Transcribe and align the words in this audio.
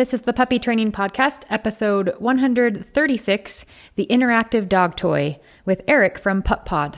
This 0.00 0.14
is 0.14 0.22
the 0.22 0.32
Puppy 0.32 0.58
Training 0.58 0.92
Podcast, 0.92 1.42
episode 1.50 2.14
136 2.20 3.66
The 3.96 4.06
Interactive 4.06 4.66
Dog 4.66 4.96
Toy, 4.96 5.38
with 5.66 5.84
Erick 5.86 6.18
from 6.18 6.42
PupPod. 6.42 6.96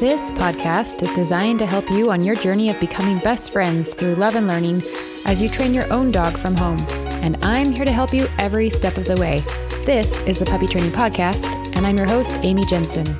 This 0.00 0.32
podcast 0.32 1.00
is 1.04 1.14
designed 1.14 1.60
to 1.60 1.66
help 1.66 1.88
you 1.92 2.10
on 2.10 2.24
your 2.24 2.34
journey 2.34 2.70
of 2.70 2.80
becoming 2.80 3.20
best 3.20 3.52
friends 3.52 3.94
through 3.94 4.16
love 4.16 4.34
and 4.34 4.48
learning 4.48 4.82
as 5.24 5.40
you 5.40 5.48
train 5.48 5.72
your 5.72 5.90
own 5.92 6.10
dog 6.10 6.36
from 6.36 6.56
home. 6.56 6.84
And 7.22 7.36
I'm 7.44 7.70
here 7.70 7.84
to 7.84 7.92
help 7.92 8.12
you 8.12 8.26
every 8.36 8.68
step 8.68 8.96
of 8.96 9.04
the 9.04 9.20
way. 9.20 9.44
This 9.86 10.10
is 10.22 10.40
the 10.40 10.44
Puppy 10.44 10.66
Training 10.66 10.90
Podcast, 10.90 11.44
and 11.76 11.86
I'm 11.86 11.98
your 11.98 12.08
host, 12.08 12.34
Amy 12.42 12.66
Jensen. 12.66 13.16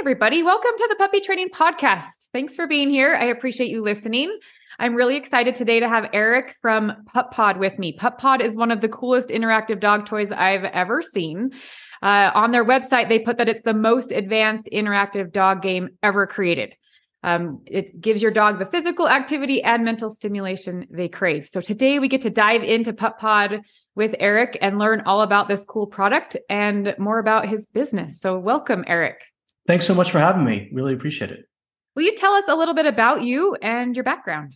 Everybody. 0.00 0.42
Welcome 0.42 0.70
to 0.78 0.86
the 0.88 0.96
Puppy 0.96 1.20
Training 1.20 1.50
Podcast. 1.50 2.28
Thanks 2.32 2.56
for 2.56 2.66
being 2.66 2.88
here. 2.88 3.14
I 3.14 3.26
appreciate 3.26 3.68
you 3.68 3.82
listening. 3.82 4.34
I'm 4.78 4.94
really 4.94 5.14
excited 5.14 5.54
today 5.54 5.78
to 5.78 5.90
have 5.90 6.08
Erick 6.14 6.56
from 6.62 7.04
PupPod 7.14 7.58
with 7.58 7.78
me. 7.78 7.94
PupPod 7.98 8.40
is 8.40 8.56
one 8.56 8.70
of 8.70 8.80
the 8.80 8.88
coolest 8.88 9.28
interactive 9.28 9.78
dog 9.78 10.06
toys 10.06 10.32
I've 10.32 10.64
ever 10.64 11.02
seen. 11.02 11.50
Uh, 12.02 12.30
on 12.34 12.50
their 12.50 12.64
website, 12.64 13.10
they 13.10 13.18
put 13.18 13.36
that 13.36 13.48
it's 13.50 13.60
the 13.62 13.74
most 13.74 14.10
advanced 14.10 14.70
interactive 14.72 15.32
dog 15.32 15.60
game 15.60 15.90
ever 16.02 16.26
created. 16.26 16.74
Um, 17.22 17.60
it 17.66 18.00
gives 18.00 18.22
your 18.22 18.30
dog 18.30 18.58
the 18.58 18.64
physical 18.64 19.06
activity 19.06 19.62
and 19.62 19.84
mental 19.84 20.08
stimulation 20.08 20.86
they 20.90 21.08
crave. 21.08 21.46
So 21.46 21.60
today 21.60 21.98
we 21.98 22.08
get 22.08 22.22
to 22.22 22.30
dive 22.30 22.62
into 22.62 22.94
PupPod 22.94 23.60
with 23.94 24.14
Erick 24.18 24.56
and 24.62 24.78
learn 24.78 25.02
all 25.02 25.20
about 25.20 25.46
this 25.46 25.66
cool 25.66 25.86
product 25.86 26.38
and 26.48 26.94
more 26.98 27.18
about 27.18 27.48
his 27.48 27.66
business. 27.66 28.18
So 28.18 28.38
welcome, 28.38 28.82
Erick. 28.86 29.29
Thanks 29.70 29.86
so 29.86 29.94
much 29.94 30.10
for 30.10 30.18
having 30.18 30.44
me. 30.44 30.68
Really 30.72 30.92
appreciate 30.94 31.30
it. 31.30 31.44
Will 31.94 32.02
you 32.02 32.16
tell 32.16 32.32
us 32.32 32.42
a 32.48 32.56
little 32.56 32.74
bit 32.74 32.86
about 32.86 33.22
you 33.22 33.54
and 33.62 33.94
your 33.94 34.02
background? 34.02 34.52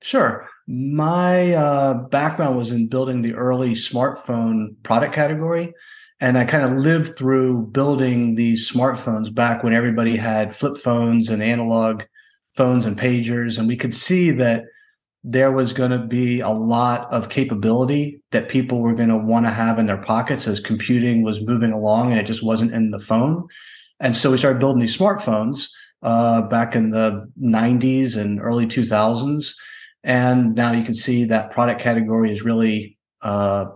Sure. 0.00 0.48
My 0.66 1.52
uh, 1.52 1.92
background 2.08 2.56
was 2.56 2.72
in 2.72 2.88
building 2.88 3.20
the 3.20 3.34
early 3.34 3.74
smartphone 3.74 4.68
product 4.82 5.14
category. 5.14 5.74
And 6.18 6.38
I 6.38 6.46
kind 6.46 6.64
of 6.64 6.82
lived 6.82 7.18
through 7.18 7.66
building 7.72 8.36
these 8.36 8.66
smartphones 8.66 9.34
back 9.34 9.62
when 9.62 9.74
everybody 9.74 10.16
had 10.16 10.56
flip 10.56 10.78
phones 10.78 11.28
and 11.28 11.42
analog 11.42 12.04
phones 12.56 12.86
and 12.86 12.98
pagers. 12.98 13.58
And 13.58 13.68
we 13.68 13.76
could 13.76 13.92
see 13.92 14.30
that 14.30 14.64
there 15.22 15.52
was 15.52 15.74
going 15.74 15.90
to 15.90 15.98
be 15.98 16.40
a 16.40 16.48
lot 16.48 17.12
of 17.12 17.28
capability 17.28 18.22
that 18.30 18.48
people 18.48 18.80
were 18.80 18.94
going 18.94 19.10
to 19.10 19.16
want 19.18 19.44
to 19.44 19.52
have 19.52 19.78
in 19.78 19.88
their 19.88 20.00
pockets 20.00 20.48
as 20.48 20.58
computing 20.58 21.22
was 21.22 21.42
moving 21.42 21.72
along 21.72 22.12
and 22.12 22.18
it 22.18 22.24
just 22.24 22.42
wasn't 22.42 22.72
in 22.72 22.92
the 22.92 22.98
phone. 22.98 23.46
And 24.00 24.16
so 24.16 24.30
we 24.30 24.38
started 24.38 24.58
building 24.58 24.80
these 24.80 24.96
smartphones 24.96 25.68
uh, 26.02 26.42
back 26.42 26.76
in 26.76 26.90
the 26.90 27.30
90s 27.40 28.16
and 28.16 28.40
early 28.40 28.66
2000s. 28.66 29.54
And 30.02 30.54
now 30.54 30.72
you 30.72 30.84
can 30.84 30.94
see 30.94 31.24
that 31.26 31.50
product 31.50 31.80
category 31.80 32.30
is 32.30 32.42
really 32.42 32.98
uh, 33.22 33.66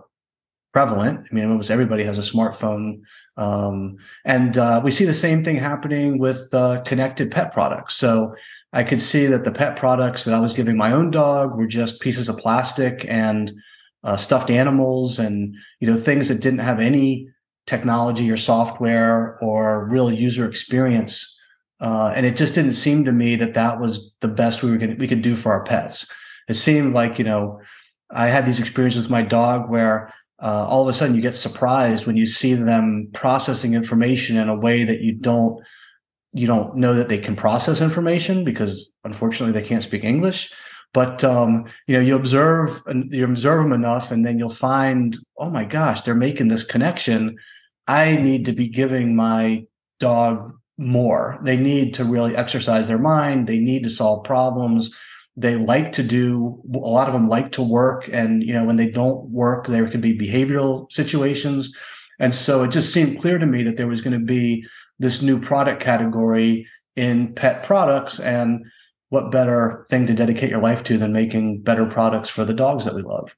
prevalent. 0.73 1.27
I 1.29 1.35
mean, 1.35 1.49
almost 1.49 1.71
everybody 1.71 2.03
has 2.03 2.17
a 2.17 2.31
smartphone. 2.31 3.01
Um, 3.37 3.97
and 4.25 4.57
uh, 4.57 4.81
we 4.83 4.91
see 4.91 5.05
the 5.05 5.13
same 5.13 5.43
thing 5.43 5.57
happening 5.57 6.19
with 6.19 6.53
uh, 6.53 6.81
connected 6.85 7.31
pet 7.31 7.51
products. 7.51 7.95
So 7.95 8.35
I 8.71 8.83
could 8.83 9.01
see 9.01 9.25
that 9.25 9.43
the 9.43 9.51
pet 9.51 9.75
products 9.75 10.25
that 10.25 10.35
I 10.35 10.39
was 10.39 10.53
giving 10.53 10.77
my 10.77 10.91
own 10.91 11.09
dog 11.09 11.57
were 11.57 11.67
just 11.67 12.01
pieces 12.01 12.29
of 12.29 12.37
plastic 12.37 13.05
and 13.09 13.51
uh, 14.03 14.15
stuffed 14.15 14.49
animals 14.49 15.19
and 15.19 15.55
you 15.79 15.91
know 15.91 15.99
things 15.99 16.29
that 16.29 16.39
didn't 16.39 16.59
have 16.59 16.79
any 16.79 17.27
technology 17.69 18.29
or 18.31 18.37
software 18.37 19.37
or 19.41 19.87
real 19.87 20.11
user 20.11 20.47
experience. 20.47 21.39
Uh, 21.79 22.11
and 22.15 22.25
it 22.25 22.35
just 22.35 22.55
didn't 22.55 22.73
seem 22.73 23.05
to 23.05 23.11
me 23.11 23.35
that 23.35 23.53
that 23.53 23.79
was 23.79 24.11
the 24.21 24.27
best 24.27 24.63
we 24.63 24.71
were 24.71 24.77
going 24.77 24.97
we 24.97 25.07
could 25.07 25.21
do 25.21 25.35
for 25.35 25.53
our 25.53 25.63
pets. 25.63 26.07
It 26.49 26.55
seemed 26.55 26.93
like 26.93 27.19
you 27.19 27.25
know 27.25 27.61
I 28.09 28.27
had 28.27 28.45
these 28.45 28.59
experiences 28.59 29.03
with 29.03 29.11
my 29.11 29.21
dog 29.21 29.69
where 29.69 30.13
uh, 30.41 30.65
all 30.67 30.81
of 30.81 30.89
a 30.89 30.93
sudden 30.93 31.15
you 31.15 31.21
get 31.21 31.37
surprised 31.37 32.05
when 32.05 32.17
you 32.17 32.25
see 32.25 32.53
them 32.53 33.07
processing 33.13 33.75
information 33.75 34.35
in 34.35 34.49
a 34.49 34.55
way 34.55 34.83
that 34.83 35.01
you 35.01 35.13
don't 35.13 35.63
you 36.33 36.47
don't 36.47 36.75
know 36.75 36.93
that 36.93 37.09
they 37.09 37.17
can 37.17 37.35
process 37.35 37.81
information 37.81 38.43
because 38.43 38.91
unfortunately 39.03 39.51
they 39.51 39.67
can't 39.67 39.83
speak 39.83 40.03
english 40.03 40.53
but 40.93 41.23
um, 41.23 41.65
you 41.87 41.95
know 41.95 42.01
you 42.01 42.15
observe 42.15 42.81
and 42.85 43.11
you 43.11 43.23
observe 43.25 43.63
them 43.63 43.73
enough 43.73 44.11
and 44.11 44.25
then 44.25 44.39
you'll 44.39 44.49
find 44.49 45.17
oh 45.37 45.49
my 45.49 45.65
gosh 45.65 46.01
they're 46.01 46.15
making 46.15 46.47
this 46.47 46.63
connection 46.63 47.35
i 47.89 48.15
need 48.15 48.45
to 48.45 48.53
be 48.53 48.69
giving 48.69 49.15
my 49.15 49.65
dog 49.99 50.53
more. 50.79 51.37
They 51.43 51.57
need 51.57 51.93
to 51.95 52.05
really 52.05 52.35
exercise 52.35 52.87
their 52.87 52.97
mind. 52.97 53.47
They 53.47 53.59
need 53.59 53.83
to 53.83 53.89
solve 53.89 54.23
problems. 54.23 54.95
They 55.35 55.57
like 55.57 55.91
to 55.93 56.03
do 56.03 56.61
a 56.73 56.77
lot 56.77 57.07
of 57.07 57.13
them 57.13 57.27
like 57.27 57.51
to 57.53 57.61
work. 57.61 58.09
And 58.11 58.41
you 58.41 58.53
know 58.53 58.63
when 58.63 58.77
they 58.77 58.89
don't 58.89 59.29
work 59.29 59.67
there 59.67 59.87
could 59.89 60.01
be 60.01 60.17
behavioral 60.17 60.91
situations. 60.91 61.75
And 62.17 62.33
so 62.33 62.63
it 62.63 62.71
just 62.71 62.93
seemed 62.93 63.19
clear 63.19 63.37
to 63.37 63.45
me 63.45 63.63
that 63.63 63.77
there 63.77 63.87
was 63.87 64.01
going 64.01 64.17
to 64.17 64.25
be 64.25 64.65
this 64.99 65.21
new 65.21 65.39
product 65.39 65.81
category 65.81 66.67
in 66.95 67.33
pet 67.33 67.63
products. 67.63 68.19
And 68.19 68.65
what 69.09 69.31
better 69.31 69.85
thing 69.89 70.07
to 70.07 70.13
dedicate 70.13 70.49
your 70.49 70.61
life 70.61 70.83
to 70.83 70.97
than 70.97 71.13
making 71.13 71.61
better 71.61 71.85
products 71.85 72.29
for 72.29 72.45
the 72.45 72.53
dogs 72.53 72.85
that 72.85 72.95
we 72.95 73.01
love 73.01 73.35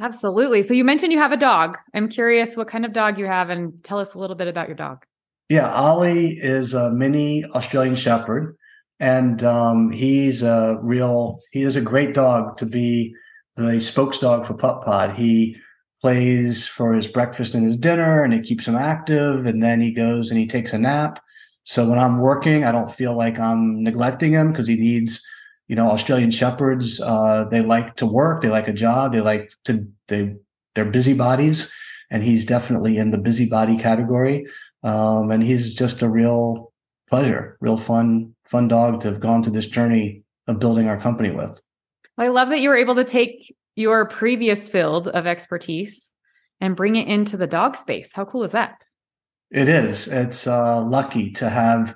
absolutely. 0.00 0.62
So 0.62 0.74
you 0.74 0.84
mentioned 0.84 1.12
you 1.12 1.18
have 1.18 1.32
a 1.32 1.36
dog. 1.36 1.78
I'm 1.94 2.08
curious 2.08 2.56
what 2.56 2.68
kind 2.68 2.84
of 2.84 2.92
dog 2.92 3.18
you 3.18 3.26
have 3.26 3.50
and 3.50 3.82
tell 3.84 3.98
us 3.98 4.14
a 4.14 4.18
little 4.18 4.36
bit 4.36 4.48
about 4.48 4.68
your 4.68 4.76
dog. 4.76 5.04
Yeah 5.48 5.70
ollie 5.70 6.38
is 6.38 6.72
a 6.72 6.90
mini 6.90 7.44
australian 7.44 7.94
shepherd 7.94 8.56
and 8.98 9.44
um, 9.44 9.90
he's 9.90 10.42
a 10.42 10.78
real 10.80 11.40
he 11.52 11.62
is 11.62 11.76
a 11.76 11.80
great 11.80 12.14
dog 12.14 12.56
to 12.58 12.66
be 12.66 13.14
the 13.56 13.78
spokes 13.78 14.18
dog 14.18 14.44
for 14.44 14.54
PupPod. 14.54 15.14
He 15.14 15.56
plays 16.00 16.66
for 16.66 16.94
his 16.94 17.08
breakfast 17.08 17.54
and 17.54 17.64
his 17.64 17.76
dinner 17.76 18.22
and 18.22 18.34
it 18.34 18.44
keeps 18.44 18.66
him 18.66 18.74
active 18.74 19.46
and 19.46 19.62
then 19.62 19.80
he 19.80 19.90
goes 19.90 20.30
and 20.30 20.38
he 20.38 20.46
takes 20.46 20.72
a 20.72 20.78
nap. 20.78 21.20
So 21.64 21.88
when 21.88 21.98
i'm 21.98 22.18
working 22.18 22.64
i 22.64 22.72
don't 22.72 22.90
feel 22.90 23.16
like 23.16 23.38
i'm 23.38 23.82
neglecting 23.82 24.32
him 24.32 24.52
because 24.52 24.66
he 24.66 24.76
needs 24.76 25.22
you 25.68 25.76
know 25.76 25.88
australian 25.90 26.30
shepherds 26.30 27.00
uh, 27.00 27.44
they 27.50 27.60
like 27.60 27.96
to 27.96 28.06
work 28.06 28.42
they 28.42 28.48
like 28.48 28.68
a 28.68 28.72
job 28.72 29.12
they 29.12 29.20
like 29.20 29.52
to 29.64 29.86
they 30.08 30.34
they're 30.74 30.84
busybodies 30.84 31.72
and 32.10 32.22
he's 32.22 32.44
definitely 32.44 32.98
in 32.98 33.10
the 33.10 33.18
busybody 33.18 33.76
category 33.76 34.46
um, 34.82 35.30
and 35.30 35.42
he's 35.42 35.74
just 35.74 36.02
a 36.02 36.08
real 36.08 36.72
pleasure 37.08 37.56
real 37.60 37.76
fun 37.76 38.34
fun 38.46 38.68
dog 38.68 39.00
to 39.00 39.08
have 39.08 39.20
gone 39.20 39.42
through 39.42 39.52
this 39.52 39.66
journey 39.66 40.22
of 40.46 40.58
building 40.58 40.88
our 40.88 41.00
company 41.00 41.30
with. 41.30 41.60
I 42.18 42.28
love 42.28 42.50
that 42.50 42.60
you 42.60 42.68
were 42.68 42.76
able 42.76 42.94
to 42.96 43.04
take 43.04 43.56
your 43.74 44.06
previous 44.06 44.68
field 44.68 45.08
of 45.08 45.26
expertise 45.26 46.12
and 46.60 46.76
bring 46.76 46.96
it 46.96 47.08
into 47.08 47.36
the 47.36 47.46
dog 47.46 47.76
space. 47.76 48.12
How 48.12 48.24
cool 48.24 48.44
is 48.44 48.52
that? 48.52 48.84
It 49.50 49.68
is. 49.68 50.08
It's 50.08 50.46
uh, 50.46 50.82
lucky 50.82 51.32
to 51.32 51.48
have 51.48 51.94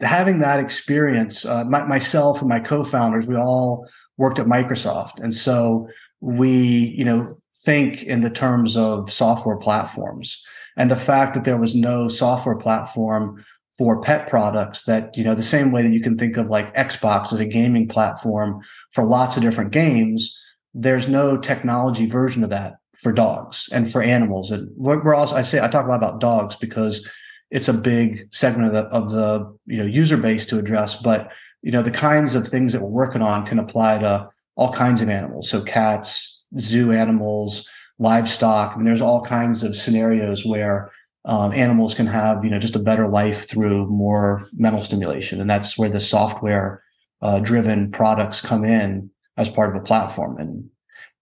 having 0.00 0.40
that 0.40 0.60
experience. 0.60 1.44
Uh, 1.44 1.64
my, 1.64 1.84
myself 1.84 2.40
and 2.40 2.48
my 2.48 2.60
co-founders, 2.60 3.26
we 3.26 3.36
all 3.36 3.88
worked 4.16 4.38
at 4.38 4.46
Microsoft, 4.46 5.20
and 5.22 5.34
so 5.34 5.88
we, 6.20 6.94
you 6.96 7.04
know, 7.04 7.38
think 7.64 8.02
in 8.02 8.20
the 8.20 8.30
terms 8.30 8.76
of 8.76 9.12
software 9.12 9.56
platforms. 9.56 10.42
And 10.76 10.90
the 10.90 10.96
fact 10.96 11.34
that 11.34 11.44
there 11.44 11.56
was 11.56 11.74
no 11.74 12.08
software 12.08 12.56
platform 12.56 13.44
for 13.78 14.00
pet 14.00 14.28
products 14.28 14.84
that 14.84 15.16
you 15.16 15.24
know 15.24 15.34
the 15.34 15.42
same 15.42 15.72
way 15.72 15.82
that 15.82 15.92
you 15.92 16.00
can 16.00 16.16
think 16.16 16.36
of 16.36 16.48
like 16.48 16.74
xbox 16.74 17.32
as 17.32 17.40
a 17.40 17.44
gaming 17.44 17.88
platform 17.88 18.60
for 18.92 19.04
lots 19.04 19.36
of 19.36 19.42
different 19.42 19.72
games 19.72 20.38
there's 20.74 21.08
no 21.08 21.36
technology 21.36 22.06
version 22.06 22.44
of 22.44 22.50
that 22.50 22.74
for 22.96 23.12
dogs 23.12 23.68
and 23.72 23.90
for 23.90 24.02
animals 24.02 24.50
and 24.50 24.70
we're 24.76 25.14
also 25.14 25.34
i 25.34 25.42
say 25.42 25.60
i 25.60 25.68
talk 25.68 25.86
a 25.86 25.88
lot 25.88 25.96
about 25.96 26.20
dogs 26.20 26.56
because 26.56 27.04
it's 27.50 27.68
a 27.68 27.72
big 27.72 28.28
segment 28.32 28.68
of 28.68 28.72
the, 28.72 28.88
of 28.90 29.10
the 29.10 29.58
you 29.66 29.78
know 29.78 29.84
user 29.84 30.16
base 30.16 30.46
to 30.46 30.58
address 30.58 30.96
but 30.96 31.32
you 31.62 31.70
know 31.70 31.82
the 31.82 31.90
kinds 31.90 32.34
of 32.34 32.46
things 32.46 32.72
that 32.72 32.82
we're 32.82 32.88
working 32.88 33.22
on 33.22 33.46
can 33.46 33.58
apply 33.58 33.98
to 33.98 34.28
all 34.56 34.72
kinds 34.72 35.00
of 35.00 35.08
animals. 35.08 35.48
So 35.48 35.62
cats 35.62 36.44
zoo 36.58 36.92
animals 36.92 37.68
livestock. 37.98 38.72
I 38.72 38.76
mean, 38.76 38.84
there's 38.86 39.00
all 39.00 39.22
kinds 39.22 39.62
of 39.62 39.76
scenarios 39.76 40.44
where 40.44 40.90
um, 41.24 41.52
animals 41.52 41.94
can 41.94 42.06
have 42.06 42.44
you 42.44 42.50
know 42.50 42.58
just 42.58 42.76
a 42.76 42.80
better 42.80 43.08
life 43.08 43.48
through 43.48 43.86
more 43.86 44.46
mental 44.52 44.82
stimulation. 44.82 45.40
And 45.40 45.48
that's 45.48 45.78
where 45.78 45.88
the 45.88 46.00
software 46.00 46.82
uh, 47.22 47.38
driven 47.38 47.90
products 47.90 48.40
come 48.40 48.64
in 48.64 49.10
as 49.36 49.48
part 49.48 49.74
of 49.74 49.80
a 49.80 49.84
platform. 49.84 50.38
And 50.38 50.70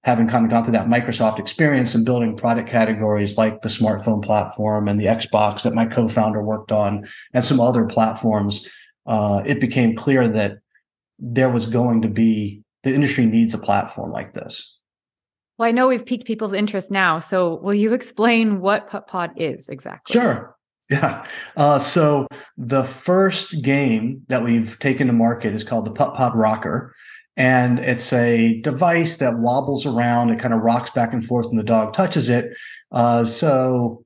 having 0.04 0.26
kind 0.26 0.44
of 0.44 0.50
gone 0.50 0.64
through 0.64 0.72
that 0.72 0.88
microsoft 0.88 1.38
experience 1.38 1.94
and 1.94 2.04
building 2.04 2.36
product 2.36 2.68
categories 2.68 3.38
like 3.38 3.62
the 3.62 3.68
smartphone 3.68 4.24
platform 4.24 4.88
and 4.88 5.00
the 5.00 5.06
xbox 5.06 5.62
that 5.62 5.74
my 5.74 5.86
co-founder 5.86 6.42
worked 6.42 6.72
on 6.72 7.06
and 7.32 7.44
some 7.44 7.60
other 7.60 7.84
platforms 7.84 8.66
uh, 9.06 9.42
it 9.44 9.60
became 9.60 9.96
clear 9.96 10.28
that 10.28 10.58
there 11.18 11.50
was 11.50 11.66
going 11.66 12.02
to 12.02 12.08
be 12.08 12.62
the 12.82 12.94
industry 12.94 13.26
needs 13.26 13.54
a 13.54 13.58
platform 13.58 14.10
like 14.10 14.32
this 14.32 14.78
well, 15.58 15.68
I 15.68 15.72
know 15.72 15.86
we've 15.86 16.04
piqued 16.04 16.26
people's 16.26 16.54
interest 16.54 16.90
now. 16.90 17.20
So 17.20 17.56
will 17.56 17.74
you 17.74 17.92
explain 17.92 18.60
what 18.60 18.88
PupPod 18.88 19.34
is 19.36 19.68
exactly? 19.68 20.12
Sure. 20.12 20.56
Yeah. 20.90 21.24
Uh, 21.56 21.78
so 21.78 22.26
the 22.56 22.84
first 22.84 23.62
game 23.62 24.22
that 24.28 24.42
we've 24.42 24.78
taken 24.78 25.06
to 25.06 25.12
market 25.12 25.54
is 25.54 25.64
called 25.64 25.86
the 25.86 25.92
PupPod 25.92 26.34
Rocker. 26.34 26.94
And 27.36 27.78
it's 27.78 28.12
a 28.12 28.60
device 28.60 29.16
that 29.16 29.38
wobbles 29.38 29.86
around. 29.86 30.30
It 30.30 30.38
kind 30.38 30.52
of 30.52 30.60
rocks 30.60 30.90
back 30.90 31.12
and 31.12 31.24
forth 31.24 31.46
when 31.46 31.56
the 31.56 31.62
dog 31.62 31.94
touches 31.94 32.28
it. 32.28 32.56
Uh, 32.90 33.24
so 33.24 34.04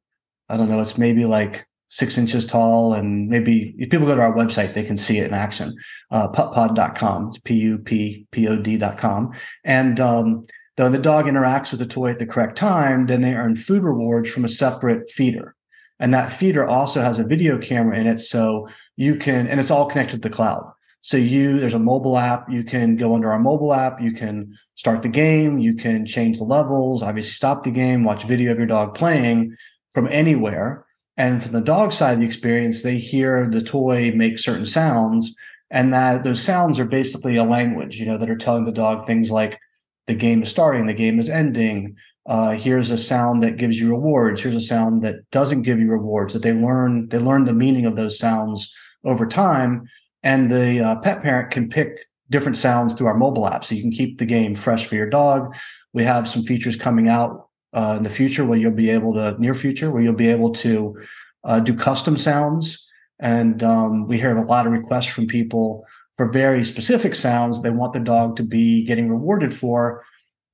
I 0.49 0.57
don't 0.57 0.69
know, 0.69 0.81
it's 0.81 0.97
maybe 0.97 1.25
like 1.25 1.67
six 1.89 2.19
inches 2.19 2.47
tall. 2.47 2.95
And 2.95 3.29
maybe 3.29 3.75
if 3.79 3.91
people 3.91 4.07
go 4.07 4.15
to 4.15 4.21
our 4.21 4.35
website, 4.35 4.75
they 4.75 4.85
can 4.85 4.97
see 4.97 5.19
it 5.19 5.27
in 5.27 5.35
action. 5.35 5.75
Uh, 6.11 6.29
puppod.com. 6.29 7.29
It's 7.29 7.39
P 7.41 7.55
U 7.55 7.79
P 7.79 8.27
P 8.31 8.47
O 8.49 8.57
D.com. 8.57 9.33
And 9.65 9.99
um, 9.99 10.43
though 10.77 10.89
the 10.89 10.99
dog 10.99 11.25
interacts 11.25 11.71
with 11.73 11.81
the 11.81 11.87
toy 11.87 12.11
at 12.11 12.19
the 12.19 12.27
correct 12.27 12.57
time, 12.57 13.07
then 13.07 13.23
they 13.23 13.35
earn 13.35 13.57
food 13.57 13.83
rewards 13.83 14.31
from 14.31 14.45
a 14.45 14.49
separate 14.49 15.11
feeder. 15.11 15.55
And 15.99 16.13
that 16.13 16.33
feeder 16.33 16.67
also 16.67 17.01
has 17.01 17.19
a 17.19 17.25
video 17.25 17.59
camera 17.59 17.99
in 17.99 18.07
it. 18.07 18.21
So 18.21 18.69
you 18.97 19.17
can, 19.17 19.47
and 19.47 19.59
it's 19.59 19.71
all 19.71 19.87
connected 19.87 20.23
to 20.23 20.29
the 20.29 20.35
cloud. 20.35 20.71
So 21.07 21.17
you, 21.17 21.61
there's 21.61 21.73
a 21.73 21.79
mobile 21.79 22.19
app. 22.19 22.51
You 22.51 22.65
can 22.65 22.97
go 22.97 23.15
under 23.15 23.31
our 23.31 23.39
mobile 23.39 23.73
app. 23.73 24.01
You 24.01 24.11
can 24.11 24.59
start 24.75 25.03
the 25.03 25.09
game. 25.09 25.61
You 25.61 25.77
can 25.77 26.05
change 26.05 26.39
the 26.39 26.45
levels, 26.45 27.01
obviously 27.01 27.31
stop 27.31 27.63
the 27.63 27.71
game, 27.71 28.03
watch 28.03 28.25
video 28.25 28.51
of 28.51 28.59
your 28.59 28.67
dog 28.67 28.97
playing 28.97 29.55
from 29.93 30.09
anywhere. 30.09 30.85
And 31.17 31.41
from 31.41 31.53
the 31.53 31.61
dog 31.61 31.93
side 31.93 32.15
of 32.15 32.19
the 32.19 32.27
experience, 32.27 32.83
they 32.83 32.99
hear 32.99 33.49
the 33.49 33.63
toy 33.63 34.11
make 34.17 34.37
certain 34.37 34.67
sounds. 34.67 35.33
And 35.71 35.95
that 35.95 36.25
those 36.25 36.43
sounds 36.43 36.81
are 36.81 36.85
basically 36.85 37.37
a 37.37 37.45
language, 37.45 38.01
you 38.01 38.07
know, 38.07 38.19
that 38.19 38.29
are 38.29 38.37
telling 38.37 38.65
the 38.65 38.73
dog 38.73 39.07
things 39.07 39.31
like 39.31 39.61
the 40.09 40.15
game 40.17 40.43
is 40.43 40.49
starting, 40.49 40.87
the 40.87 40.93
game 40.93 41.21
is 41.21 41.29
ending, 41.29 41.97
uh, 42.27 42.57
here's 42.57 42.91
a 42.91 42.99
sound 42.99 43.45
that 43.45 43.59
gives 43.59 43.79
you 43.79 43.91
rewards 43.91 44.41
here's 44.41 44.57
a 44.57 44.61
sound 44.61 45.05
that 45.05 45.15
doesn't 45.31 45.63
give 45.63 45.79
you 45.79 45.89
rewards 45.89 46.33
that 46.33 46.43
they 46.43 46.53
learn 46.53 47.09
they 47.11 47.19
learn 47.19 47.45
the 47.45 47.55
meaning 47.55 47.87
of 47.87 47.95
those 47.95 48.19
sounds 48.19 48.75
over 49.05 49.29
time 49.29 49.87
and 50.27 50.51
the 50.51 50.81
uh, 50.81 50.97
pet 50.97 51.23
parent 51.23 51.53
can 51.53 51.69
pick 51.69 52.09
different 52.31 52.59
sounds 52.59 52.95
through 52.95 53.07
our 53.07 53.17
mobile 53.17 53.47
app. 53.47 53.65
So 53.65 53.77
you 53.77 53.83
can 53.83 53.93
keep 53.93 54.19
the 54.19 54.27
game 54.27 54.57
fresh 54.57 54.85
for 54.85 54.97
your 54.97 55.09
dog. 55.09 55.55
We 55.93 56.03
have 56.03 56.29
some 56.29 56.43
features 56.43 56.75
coming 56.75 57.09
out 57.09 57.49
uh, 57.73 57.95
in 57.99 58.03
the 58.03 58.11
future 58.11 58.45
where 58.45 58.59
you'll 58.59 58.73
be 58.73 58.91
able 58.91 59.15
to 59.15 59.37
near 59.39 59.55
future 59.55 59.89
where 59.93 60.03
you'll 60.03 60.25
be 60.27 60.27
able 60.27 60.51
to 60.67 60.99
uh, 61.45 61.61
do 61.61 61.77
custom 61.77 62.17
sounds. 62.17 62.91
And 63.21 63.63
um, 63.63 64.09
we 64.09 64.19
hear 64.19 64.37
a 64.37 64.45
lot 64.45 64.67
of 64.67 64.73
requests 64.73 65.07
from 65.07 65.29
people 65.29 65.87
for 66.17 66.27
very 66.33 66.65
specific 66.65 67.15
sounds 67.15 67.63
they 67.63 67.71
want 67.71 67.93
the 67.93 68.01
dog 68.01 68.37
to 68.37 68.43
be 68.43 68.85
getting 68.85 69.09
rewarded 69.09 69.55
for. 69.55 70.03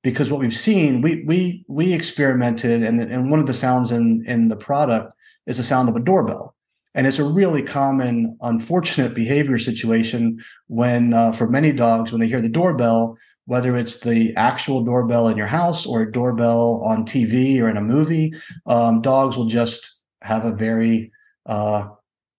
Because 0.03 0.29
what 0.29 0.39
we've 0.39 0.55
seen, 0.55 1.01
we 1.01 1.23
we 1.25 1.65
we 1.67 1.93
experimented, 1.93 2.83
and 2.83 3.01
and 3.01 3.31
one 3.31 3.39
of 3.39 3.47
the 3.47 3.53
sounds 3.53 3.89
in 3.91 4.23
in 4.27 4.49
the 4.49 4.55
product 4.55 5.13
is 5.47 5.57
the 5.57 5.63
sound 5.63 5.87
of 5.87 5.95
a 5.95 6.01
doorbell, 6.01 6.53
and 6.95 7.07
it's 7.07 7.19
a 7.19 7.23
really 7.23 7.63
common, 7.63 8.37
unfortunate 8.41 9.15
behavior 9.15 9.57
situation 9.57 10.43
when 10.67 11.13
uh, 11.13 11.31
for 11.31 11.49
many 11.49 11.71
dogs 11.71 12.11
when 12.11 12.21
they 12.21 12.27
hear 12.27 12.41
the 12.41 12.49
doorbell, 12.49 13.17
whether 13.45 13.75
it's 13.75 13.99
the 14.01 14.33
actual 14.35 14.83
doorbell 14.83 15.27
in 15.27 15.37
your 15.37 15.47
house 15.47 15.85
or 15.85 16.01
a 16.01 16.11
doorbell 16.11 16.81
on 16.83 17.05
TV 17.05 17.59
or 17.59 17.69
in 17.69 17.77
a 17.77 17.81
movie, 17.81 18.33
um, 18.65 19.01
dogs 19.01 19.35
will 19.35 19.47
just 19.47 19.99
have 20.21 20.45
a 20.45 20.51
very 20.51 21.11
uh, 21.45 21.87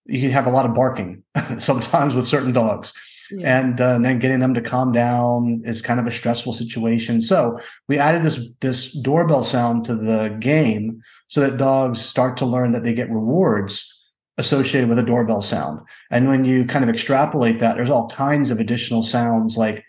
you 0.07 0.21
can 0.21 0.31
have 0.31 0.47
a 0.47 0.51
lot 0.51 0.67
of 0.67 0.75
barking 0.75 1.23
sometimes 1.59 2.15
with 2.15 2.27
certain 2.27 2.53
dogs 2.53 2.93
yeah. 3.31 3.59
and, 3.59 3.81
uh, 3.81 3.95
and 3.95 4.05
then 4.05 4.19
getting 4.19 4.41
them 4.41 4.55
to 4.55 4.61
calm 4.61 4.93
down 4.93 5.63
is 5.65 5.83
kind 5.83 5.99
of 5.99 6.07
a 6.07 6.11
stressful 6.11 6.53
situation. 6.53 7.21
So 7.21 7.59
we 7.89 7.99
added 7.99 8.23
this 8.23 8.49
this 8.61 8.93
doorbell 8.93 9.45
sound 9.45 9.85
to 9.87 9.95
the 9.95 10.37
game 10.41 11.01
so 11.29 11.41
that 11.41 11.57
dogs 11.57 12.01
start 12.01 12.37
to 12.39 12.47
learn 12.47 12.73
that 12.73 12.83
they 12.83 12.95
get 12.95 13.11
rewards 13.11 13.94
associated 14.39 14.89
with 14.89 14.99
a 14.99 15.03
doorbell 15.03 15.43
sound. 15.43 15.81
And 16.11 16.29
when 16.29 16.45
you 16.45 16.65
kind 16.65 16.83
of 16.83 16.91
extrapolate 16.91 17.61
that, 17.61 17.77
there's 17.77 17.91
all 17.91 18.09
kinds 18.09 18.51
of 18.51 18.61
additional 18.61 19.03
sounds 19.03 19.57
like 19.57 19.85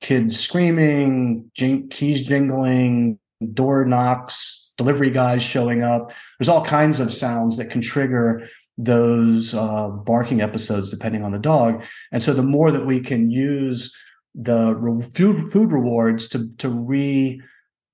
kids 0.00 0.38
screaming, 0.38 1.50
jing- 1.54 1.88
keys 1.88 2.26
jingling, 2.26 3.18
door 3.52 3.84
knocks, 3.84 4.72
delivery 4.76 5.10
guys 5.10 5.42
showing 5.42 5.82
up. 5.82 6.12
There's 6.38 6.48
all 6.48 6.64
kinds 6.64 7.00
of 7.00 7.12
sounds 7.12 7.56
that 7.56 7.70
can 7.70 7.80
trigger 7.80 8.48
those 8.76 9.54
uh, 9.54 9.88
barking 9.88 10.40
episodes 10.40 10.90
depending 10.90 11.22
on 11.22 11.32
the 11.32 11.38
dog. 11.38 11.84
And 12.10 12.22
so 12.22 12.32
the 12.32 12.42
more 12.42 12.72
that 12.72 12.86
we 12.86 13.00
can 13.00 13.30
use 13.30 13.94
the 14.34 14.74
re- 14.74 15.08
food 15.14 15.52
food 15.52 15.70
rewards 15.70 16.28
to 16.28 16.48
to 16.58 16.68
re 16.68 17.40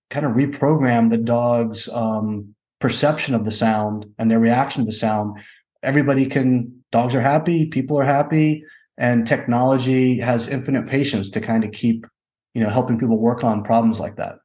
kind 0.08 0.26
of 0.26 0.32
reprogram 0.32 1.10
the 1.10 1.18
dog's 1.18 1.88
um, 1.88 2.54
perception 2.80 3.34
of 3.34 3.44
the 3.44 3.52
sound 3.52 4.06
and 4.18 4.30
their 4.30 4.40
reaction 4.40 4.82
to 4.82 4.86
the 4.86 4.96
sound, 4.96 5.38
everybody 5.82 6.26
can. 6.26 6.82
Dogs 6.92 7.14
are 7.14 7.20
happy, 7.20 7.66
people 7.66 7.98
are 7.98 8.04
happy, 8.04 8.64
and 8.98 9.26
technology 9.26 10.18
has 10.18 10.48
infinite 10.48 10.88
patience 10.88 11.28
to 11.30 11.40
kind 11.40 11.64
of 11.64 11.72
keep 11.72 12.06
you 12.54 12.62
know 12.62 12.70
helping 12.70 12.98
people 12.98 13.18
work 13.18 13.44
on 13.44 13.62
problems 13.62 14.00
like 14.00 14.16
that. 14.16 14.36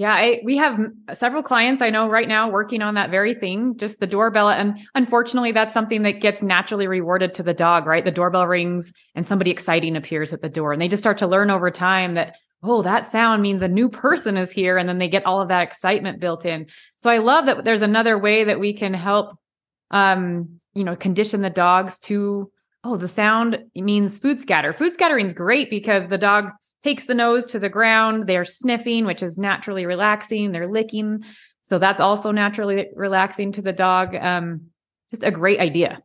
Yeah, 0.00 0.14
I, 0.14 0.40
we 0.42 0.56
have 0.56 0.78
several 1.12 1.42
clients 1.42 1.82
I 1.82 1.90
know 1.90 2.08
right 2.08 2.26
now 2.26 2.48
working 2.48 2.80
on 2.80 2.94
that 2.94 3.10
very 3.10 3.34
thing, 3.34 3.76
just 3.76 4.00
the 4.00 4.06
doorbell. 4.06 4.48
And 4.48 4.78
unfortunately, 4.94 5.52
that's 5.52 5.74
something 5.74 6.04
that 6.04 6.22
gets 6.22 6.40
naturally 6.40 6.86
rewarded 6.86 7.34
to 7.34 7.42
the 7.42 7.52
dog, 7.52 7.84
right? 7.84 8.02
The 8.02 8.10
doorbell 8.10 8.46
rings 8.46 8.94
and 9.14 9.26
somebody 9.26 9.50
exciting 9.50 9.96
appears 9.96 10.32
at 10.32 10.40
the 10.40 10.48
door. 10.48 10.72
And 10.72 10.80
they 10.80 10.88
just 10.88 11.02
start 11.02 11.18
to 11.18 11.26
learn 11.26 11.50
over 11.50 11.70
time 11.70 12.14
that, 12.14 12.36
oh, 12.62 12.80
that 12.80 13.12
sound 13.12 13.42
means 13.42 13.60
a 13.60 13.68
new 13.68 13.90
person 13.90 14.38
is 14.38 14.50
here. 14.50 14.78
And 14.78 14.88
then 14.88 14.96
they 14.96 15.08
get 15.08 15.26
all 15.26 15.42
of 15.42 15.48
that 15.48 15.64
excitement 15.64 16.18
built 16.18 16.46
in. 16.46 16.68
So 16.96 17.10
I 17.10 17.18
love 17.18 17.44
that 17.44 17.64
there's 17.64 17.82
another 17.82 18.16
way 18.16 18.44
that 18.44 18.58
we 18.58 18.72
can 18.72 18.94
help, 18.94 19.36
um, 19.90 20.58
you 20.74 20.84
know, 20.84 20.96
condition 20.96 21.42
the 21.42 21.50
dogs 21.50 21.98
to, 22.00 22.50
oh, 22.84 22.96
the 22.96 23.08
sound 23.08 23.58
means 23.74 24.18
food 24.18 24.40
scatter. 24.40 24.72
Food 24.72 24.94
scattering 24.94 25.26
is 25.26 25.34
great 25.34 25.70
because 25.70 26.08
the 26.08 26.18
dog 26.18 26.50
takes 26.82 27.04
the 27.04 27.14
nose 27.14 27.46
to 27.48 27.58
the 27.58 27.68
ground. 27.68 28.26
They're 28.26 28.44
sniffing, 28.44 29.04
which 29.04 29.22
is 29.22 29.36
naturally 29.36 29.86
relaxing. 29.86 30.52
They're 30.52 30.70
licking. 30.70 31.24
So 31.62 31.78
that's 31.78 32.00
also 32.00 32.30
naturally 32.30 32.88
relaxing 32.94 33.52
to 33.52 33.62
the 33.62 33.72
dog. 33.72 34.14
Um, 34.14 34.70
just 35.10 35.24
a 35.24 35.30
great 35.30 35.60
idea. 35.60 36.02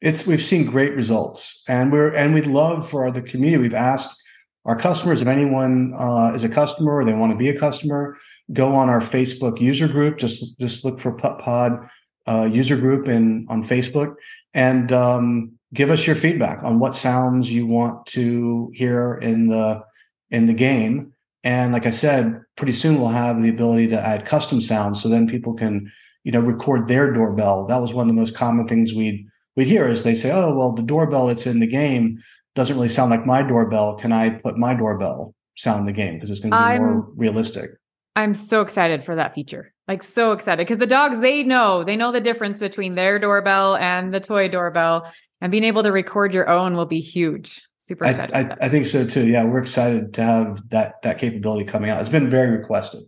It's 0.00 0.26
we've 0.26 0.42
seen 0.42 0.66
great 0.66 0.94
results, 0.96 1.62
and 1.68 1.92
we're 1.92 2.12
and 2.12 2.34
we'd 2.34 2.48
love 2.48 2.90
for 2.90 3.08
the 3.12 3.22
community. 3.22 3.62
We've 3.62 3.72
asked 3.72 4.20
our 4.64 4.76
customers 4.76 5.22
if 5.22 5.28
anyone 5.28 5.92
uh, 5.96 6.32
is 6.34 6.42
a 6.42 6.48
customer 6.48 6.96
or 6.96 7.04
they 7.04 7.12
want 7.12 7.32
to 7.32 7.38
be 7.38 7.48
a 7.48 7.58
customer, 7.58 8.16
go 8.52 8.74
on 8.74 8.88
our 8.88 9.00
Facebook 9.00 9.60
user 9.60 9.86
group. 9.86 10.18
Just 10.18 10.58
just 10.58 10.84
look 10.84 10.98
for 10.98 11.16
PupPod 11.16 11.88
uh, 12.26 12.48
user 12.50 12.76
group 12.76 13.08
in 13.08 13.46
on 13.48 13.64
Facebook, 13.64 14.14
and 14.54 14.92
um, 14.92 15.52
give 15.74 15.90
us 15.90 16.06
your 16.06 16.16
feedback 16.16 16.62
on 16.62 16.78
what 16.78 16.94
sounds 16.94 17.50
you 17.50 17.66
want 17.66 18.06
to 18.06 18.70
hear 18.74 19.14
in 19.14 19.48
the 19.48 19.82
in 20.30 20.46
the 20.46 20.54
game. 20.54 21.12
And 21.44 21.72
like 21.72 21.86
i 21.86 21.90
said 21.90 22.40
pretty 22.56 22.72
soon 22.72 23.00
we'll 23.00 23.08
have 23.08 23.42
the 23.42 23.48
ability 23.48 23.88
to 23.88 24.00
add 24.00 24.26
custom 24.26 24.60
sounds 24.60 25.02
so 25.02 25.08
then 25.08 25.26
people 25.26 25.54
can 25.54 25.90
you 26.22 26.30
know 26.30 26.40
record 26.40 26.86
their 26.86 27.12
doorbell. 27.12 27.66
That 27.66 27.80
was 27.80 27.92
one 27.92 28.08
of 28.08 28.14
the 28.14 28.20
most 28.20 28.34
common 28.34 28.68
things 28.68 28.94
we'd 28.94 29.26
we'd 29.56 29.66
hear 29.66 29.88
is 29.88 30.02
they 30.02 30.14
say 30.14 30.30
oh 30.30 30.54
well 30.54 30.72
the 30.72 30.82
doorbell 30.82 31.26
that's 31.26 31.46
in 31.46 31.60
the 31.60 31.66
game 31.66 32.18
doesn't 32.54 32.76
really 32.76 32.88
sound 32.88 33.10
like 33.10 33.26
my 33.26 33.42
doorbell. 33.42 33.96
Can 33.96 34.12
i 34.12 34.30
put 34.30 34.56
my 34.56 34.74
doorbell 34.74 35.34
sound 35.56 35.80
in 35.80 35.86
the 35.86 35.92
game? 35.92 36.14
Because 36.14 36.30
it's 36.30 36.40
going 36.40 36.52
to 36.52 36.56
be 36.56 36.62
I'm, 36.62 36.82
more 36.82 37.08
realistic 37.16 37.70
i'm 38.16 38.34
so 38.34 38.60
excited 38.60 39.04
for 39.04 39.14
that 39.14 39.34
feature 39.34 39.72
like 39.88 40.02
so 40.02 40.32
excited 40.32 40.66
because 40.66 40.78
the 40.78 40.86
dogs 40.86 41.20
they 41.20 41.42
know 41.42 41.84
they 41.84 41.96
know 41.96 42.12
the 42.12 42.20
difference 42.20 42.58
between 42.58 42.94
their 42.94 43.18
doorbell 43.18 43.76
and 43.76 44.12
the 44.12 44.20
toy 44.20 44.48
doorbell 44.48 45.06
and 45.42 45.50
being 45.50 45.64
able 45.64 45.82
to 45.82 45.90
record 45.90 46.32
your 46.32 46.48
own 46.48 46.76
will 46.76 46.86
be 46.86 47.00
huge. 47.00 47.66
Super 47.80 48.04
excited. 48.04 48.32
I, 48.32 48.42
I, 48.42 48.56
I, 48.66 48.68
think 48.68 48.86
so 48.86 49.04
too. 49.04 49.26
Yeah, 49.26 49.44
we're 49.44 49.58
excited 49.58 50.14
to 50.14 50.22
have 50.22 50.68
that 50.70 51.02
that 51.02 51.18
capability 51.18 51.64
coming 51.64 51.90
out. 51.90 52.00
It's 52.00 52.08
been 52.08 52.30
very 52.30 52.56
requested. 52.56 53.02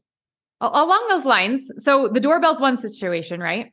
Along 0.61 1.07
those 1.09 1.25
lines, 1.25 1.71
so 1.79 2.09
the 2.09 2.21
doorbell's 2.21 2.61
one 2.61 2.79
situation, 2.79 3.39
right? 3.39 3.73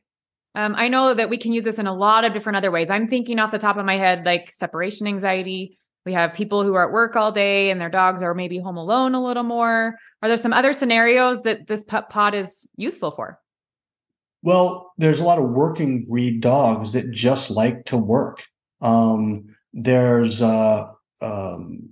Um, 0.54 0.74
I 0.76 0.88
know 0.88 1.12
that 1.12 1.28
we 1.28 1.38
can 1.38 1.52
use 1.52 1.64
this 1.64 1.78
in 1.78 1.86
a 1.86 1.94
lot 1.94 2.24
of 2.24 2.34
different 2.34 2.56
other 2.56 2.70
ways. 2.70 2.88
I'm 2.88 3.08
thinking 3.08 3.40
off 3.40 3.50
the 3.50 3.58
top 3.58 3.78
of 3.78 3.84
my 3.84 3.96
head, 3.96 4.24
like 4.24 4.52
separation 4.52 5.08
anxiety. 5.08 5.78
We 6.04 6.12
have 6.14 6.34
people 6.34 6.64
who 6.64 6.74
are 6.74 6.86
at 6.86 6.92
work 6.92 7.14
all 7.14 7.30
day 7.30 7.70
and 7.70 7.80
their 7.80 7.90
dogs 7.90 8.22
are 8.22 8.34
maybe 8.34 8.58
home 8.58 8.76
alone 8.76 9.14
a 9.14 9.22
little 9.22 9.44
more. 9.44 9.98
Are 10.22 10.28
there 10.28 10.36
some 10.36 10.52
other 10.52 10.72
scenarios 10.72 11.42
that 11.42 11.68
this 11.68 11.84
PupPod 11.84 12.34
is 12.34 12.66
useful 12.76 13.10
for? 13.10 13.38
Well, 14.42 14.92
there's 14.98 15.20
a 15.20 15.24
lot 15.24 15.38
of 15.38 15.50
working 15.50 16.04
breed 16.06 16.40
dogs 16.40 16.92
that 16.92 17.12
just 17.12 17.50
like 17.50 17.84
to 17.86 17.96
work. 17.96 18.42
Um, 18.80 19.54
there's 19.72 20.42
uh, 20.42 20.88
um, 21.20 21.88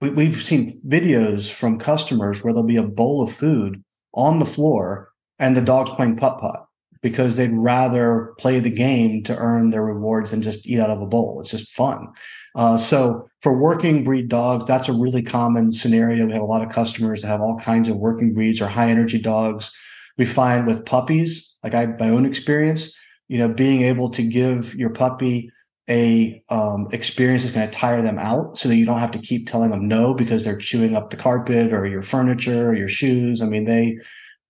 we, 0.00 0.10
we've 0.10 0.42
seen 0.42 0.80
videos 0.86 1.50
from 1.50 1.78
customers 1.78 2.42
where 2.42 2.52
there'll 2.52 2.66
be 2.66 2.76
a 2.76 2.82
bowl 2.82 3.22
of 3.22 3.32
food 3.32 3.82
on 4.14 4.40
the 4.40 4.44
floor 4.44 5.10
and 5.38 5.56
the 5.56 5.60
dog's 5.60 5.90
playing 5.92 6.16
PupPod 6.16 6.64
because 7.08 7.36
they'd 7.36 7.54
rather 7.54 8.34
play 8.38 8.60
the 8.60 8.70
game 8.70 9.22
to 9.24 9.36
earn 9.36 9.70
their 9.70 9.82
rewards 9.82 10.30
than 10.30 10.42
just 10.42 10.66
eat 10.66 10.78
out 10.78 10.90
of 10.90 11.00
a 11.00 11.06
bowl. 11.06 11.40
It's 11.40 11.50
just 11.50 11.70
fun. 11.70 12.08
Uh, 12.54 12.76
so 12.76 13.28
for 13.40 13.58
working 13.58 14.04
breed 14.04 14.28
dogs, 14.28 14.66
that's 14.66 14.88
a 14.88 14.92
really 14.92 15.22
common 15.22 15.72
scenario. 15.72 16.26
We 16.26 16.32
have 16.32 16.42
a 16.42 16.46
lot 16.46 16.62
of 16.62 16.70
customers 16.70 17.22
that 17.22 17.28
have 17.28 17.40
all 17.40 17.58
kinds 17.58 17.88
of 17.88 17.96
working 17.96 18.34
breeds 18.34 18.60
or 18.60 18.66
high 18.66 18.90
energy 18.90 19.18
dogs. 19.18 19.70
We 20.18 20.26
find 20.26 20.66
with 20.66 20.84
puppies, 20.84 21.56
like 21.62 21.74
I 21.74 21.86
my 21.86 22.10
own 22.10 22.26
experience, 22.26 22.94
you 23.28 23.38
know, 23.38 23.48
being 23.48 23.82
able 23.82 24.10
to 24.10 24.22
give 24.22 24.74
your 24.74 24.90
puppy 24.90 25.50
a 25.88 26.42
um, 26.50 26.86
experience 26.92 27.42
that's 27.42 27.54
going 27.54 27.70
to 27.70 27.78
tire 27.78 28.02
them 28.02 28.18
out 28.18 28.58
so 28.58 28.68
that 28.68 28.76
you 28.76 28.84
don't 28.84 28.98
have 28.98 29.12
to 29.12 29.18
keep 29.18 29.48
telling 29.48 29.70
them 29.70 29.88
no 29.88 30.12
because 30.12 30.44
they're 30.44 30.58
chewing 30.58 30.94
up 30.94 31.08
the 31.08 31.16
carpet 31.16 31.72
or 31.72 31.86
your 31.86 32.02
furniture 32.02 32.68
or 32.68 32.74
your 32.74 32.88
shoes. 32.88 33.40
I 33.40 33.46
mean, 33.46 33.64
they 33.64 33.98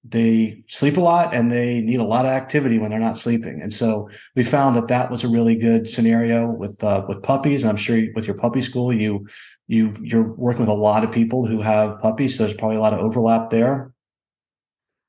they 0.05 0.62
sleep 0.69 0.97
a 0.97 1.00
lot 1.00 1.35
and 1.35 1.50
they 1.50 1.81
need 1.81 2.00
a 2.00 2.05
lot 2.05 2.25
of 2.25 2.33
activity 2.33 2.78
when 2.78 2.90
they're 2.90 3.00
not 3.00 3.19
sleeping. 3.19 3.61
And 3.61 3.73
so 3.73 4.09
we 4.37 4.43
found 4.43 4.76
that 4.76 4.88
that 4.88 5.11
was 5.11 5.25
a 5.25 5.28
really 5.28 5.57
good 5.57 5.88
scenario 5.88 6.47
with 6.47 6.83
uh, 6.83 7.05
with 7.09 7.23
puppies. 7.23 7.62
And 7.62 7.71
I'm 7.71 7.76
sure 7.76 8.00
with 8.14 8.26
your 8.26 8.37
puppy 8.37 8.62
school, 8.62 8.93
you 8.93 9.26
you 9.67 9.95
you're 10.00 10.33
working 10.35 10.61
with 10.61 10.69
a 10.69 10.81
lot 10.81 11.05
of 11.05 11.12
people 11.12 11.47
who 11.47 11.61
have 11.61 12.00
puppies, 12.00 12.37
so 12.37 12.45
there's 12.45 12.57
probably 12.57 12.76
a 12.76 12.81
lot 12.81 12.95
of 12.95 13.00
overlap 13.00 13.50
there. 13.50 13.93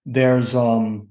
There's 0.06 0.56
um 0.56 1.10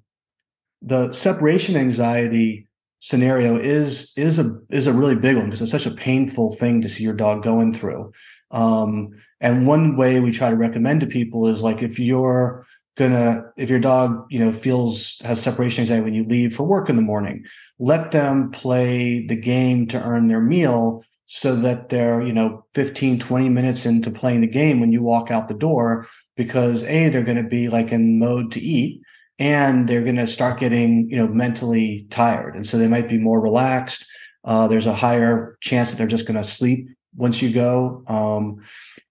the 0.83 1.13
separation 1.13 1.77
anxiety 1.77 2.67
scenario 3.01 3.57
is 3.57 4.13
is 4.17 4.39
a 4.39 4.59
is 4.71 4.87
a 4.87 4.93
really 4.93 5.15
big 5.15 5.37
one 5.37 5.47
because 5.47 5.63
it's 5.63 5.71
such 5.71 5.87
a 5.87 5.93
painful 5.93 6.55
thing 6.57 6.81
to 6.83 6.89
see 6.89 7.05
your 7.05 7.15
dog 7.15 7.43
going 7.43 7.73
through. 7.73 8.13
Um, 8.51 9.11
and 9.41 9.67
one 9.67 9.97
way 9.97 10.21
we 10.21 10.33
try 10.33 10.51
to 10.51 10.57
recommend 10.57 11.01
to 11.03 11.07
people 11.07 11.47
is 11.47 11.63
like 11.63 11.83
if 11.83 11.99
you're 11.99 12.67
gonna 12.99 13.45
if 13.57 13.71
your 13.71 13.79
dog 13.79 14.27
you 14.29 14.39
know 14.39 14.53
feels 14.53 15.19
has 15.25 15.41
separation 15.41 15.83
anxiety 15.83 16.03
when 16.03 16.15
you 16.15 16.25
leave 16.25 16.55
for 16.55 16.65
work 16.65 16.91
in 16.91 16.97
the 16.97 17.03
morning 17.03 17.45
let 17.79 18.11
them 18.11 18.51
play 18.51 19.27
the 19.27 19.37
game 19.37 19.87
to 19.87 20.03
earn 20.03 20.29
their 20.29 20.41
meal 20.41 21.03
so 21.27 21.57
that 21.57 21.89
they're 21.89 22.21
you 22.21 22.33
know 22.33 22.65
15 22.75 23.19
20 23.21 23.49
minutes 23.49 23.87
into 23.87 24.11
playing 24.11 24.43
the 24.43 24.47
game 24.47 24.81
when 24.81 24.93
you 24.93 25.03
walk 25.03 25.31
out 25.31 25.49
the 25.49 25.55
door 25.55 26.07
because 26.37 26.83
a 26.83 27.09
they're 27.09 27.23
going 27.23 27.43
to 27.43 27.49
be 27.49 27.69
like 27.69 27.93
in 27.93 28.19
mode 28.19 28.53
to 28.53 28.61
eat 28.61 29.01
and 29.39 29.89
they're 29.89 30.03
going 30.03 30.17
to 30.17 30.27
start 30.27 30.61
getting 30.61 31.09
you 31.09 31.17
know 31.17 31.29
mentally 31.29 32.07
tired. 32.11 32.57
And 32.57 32.67
so 32.67 32.79
they 32.79 32.89
might 32.89 33.09
be 33.09 33.19
more 33.19 33.41
relaxed. 33.41 34.07
Uh, 34.45 34.67
there's 34.69 34.87
a 34.87 34.95
higher 34.95 35.57
chance 35.61 35.91
that 35.91 35.99
they're 35.99 36.07
just 36.07 36.27
going 36.27 36.41
to 36.41 36.49
sleep 36.49 36.89
once 37.17 37.43
you 37.43 37.53
go. 37.53 38.03
Um, 38.07 38.63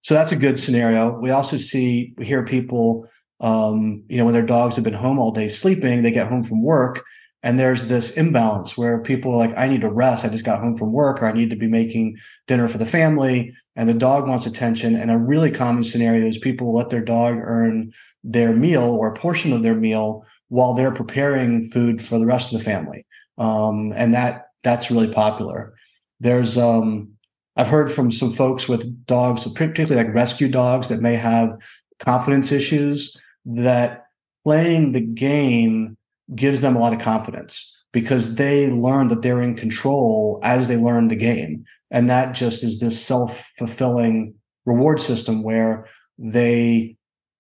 so 0.02 0.14
that's 0.14 0.32
a 0.32 0.38
good 0.38 0.60
scenario. 0.60 1.18
We 1.20 1.32
also 1.32 1.58
see 1.58 2.14
we 2.18 2.26
hear 2.26 2.44
people 2.44 3.08
um, 3.40 4.04
you 4.08 4.18
know, 4.18 4.26
when 4.26 4.34
their 4.34 4.46
dogs 4.46 4.76
have 4.76 4.84
been 4.84 4.94
home 4.94 5.20
all 5.20 5.32
day 5.32 5.50
sleeping, 5.50 6.04
they 6.04 6.12
get 6.12 6.28
home 6.28 6.44
from 6.44 6.64
work 6.64 7.04
and 7.44 7.60
there's 7.60 7.88
this 7.88 8.12
imbalance 8.12 8.78
where 8.78 9.00
people 9.00 9.32
are 9.32 9.38
like, 9.38 9.58
I 9.58 9.68
need 9.68 9.82
to 9.82 9.90
rest. 9.90 10.26
I 10.26 10.30
just 10.30 10.44
got 10.44 10.60
home 10.60 10.76
from 10.76 10.92
work 10.92 11.22
or 11.22 11.28
I 11.28 11.32
need 11.32 11.52
to 11.52 11.56
be 11.56 11.68
making 11.68 12.18
dinner 12.48 12.68
for 12.68 12.80
the 12.80 12.86
family 12.86 13.54
and 13.76 13.88
the 13.88 13.94
dog 13.94 14.28
wants 14.28 14.48
attention. 14.48 14.96
And 14.96 15.12
a 15.12 15.18
really 15.18 15.52
common 15.52 15.84
scenario 15.84 16.26
is 16.26 16.38
people 16.40 16.74
let 16.74 16.90
their 16.90 17.04
dog 17.04 17.38
earn 17.40 17.94
their 18.24 18.54
meal 18.54 18.84
or 18.84 19.14
a 19.14 19.16
portion 19.16 19.54
of 19.54 19.62
their 19.62 19.76
meal 19.76 20.26
while 20.50 20.74
they're 20.74 20.92
preparing 20.92 21.70
food 21.70 22.04
for 22.04 22.18
the 22.18 22.26
rest 22.26 22.52
of 22.52 22.58
the 22.58 22.66
family. 22.66 23.06
Um, 23.38 23.94
and 23.96 24.14
that 24.16 24.48
that's 24.64 24.90
really 24.90 25.14
popular. 25.14 25.76
There's 26.20 26.58
um, 26.58 27.12
I've 27.56 27.68
heard 27.68 27.92
from 27.92 28.12
some 28.12 28.34
folks 28.34 28.68
with 28.68 29.06
dogs, 29.06 29.48
particularly 29.48 30.04
like 30.04 30.14
rescue 30.14 30.48
dogs 30.48 30.90
that 30.90 31.02
may 31.02 31.16
have 31.16 31.62
confidence 32.00 32.52
issues 32.52 33.16
that 33.48 34.08
playing 34.44 34.92
the 34.92 35.02
game 35.02 35.98
gives 36.36 36.62
them 36.62 36.76
a 36.76 36.80
lot 36.80 36.94
of 36.94 37.00
confidence 37.00 37.74
because 37.94 38.36
they 38.36 38.70
learn 38.70 39.08
that 39.08 39.22
they're 39.22 39.42
in 39.42 39.56
control 39.56 40.40
as 40.44 40.68
they 40.68 40.78
learn 40.78 41.08
the 41.08 41.16
game. 41.16 41.66
And 41.90 42.10
that 42.10 42.34
just 42.34 42.64
is 42.64 42.80
this 42.80 43.04
self 43.04 43.52
fulfilling 43.58 44.36
reward 44.66 45.02
system 45.02 45.44
where 45.44 45.88
they 46.18 46.98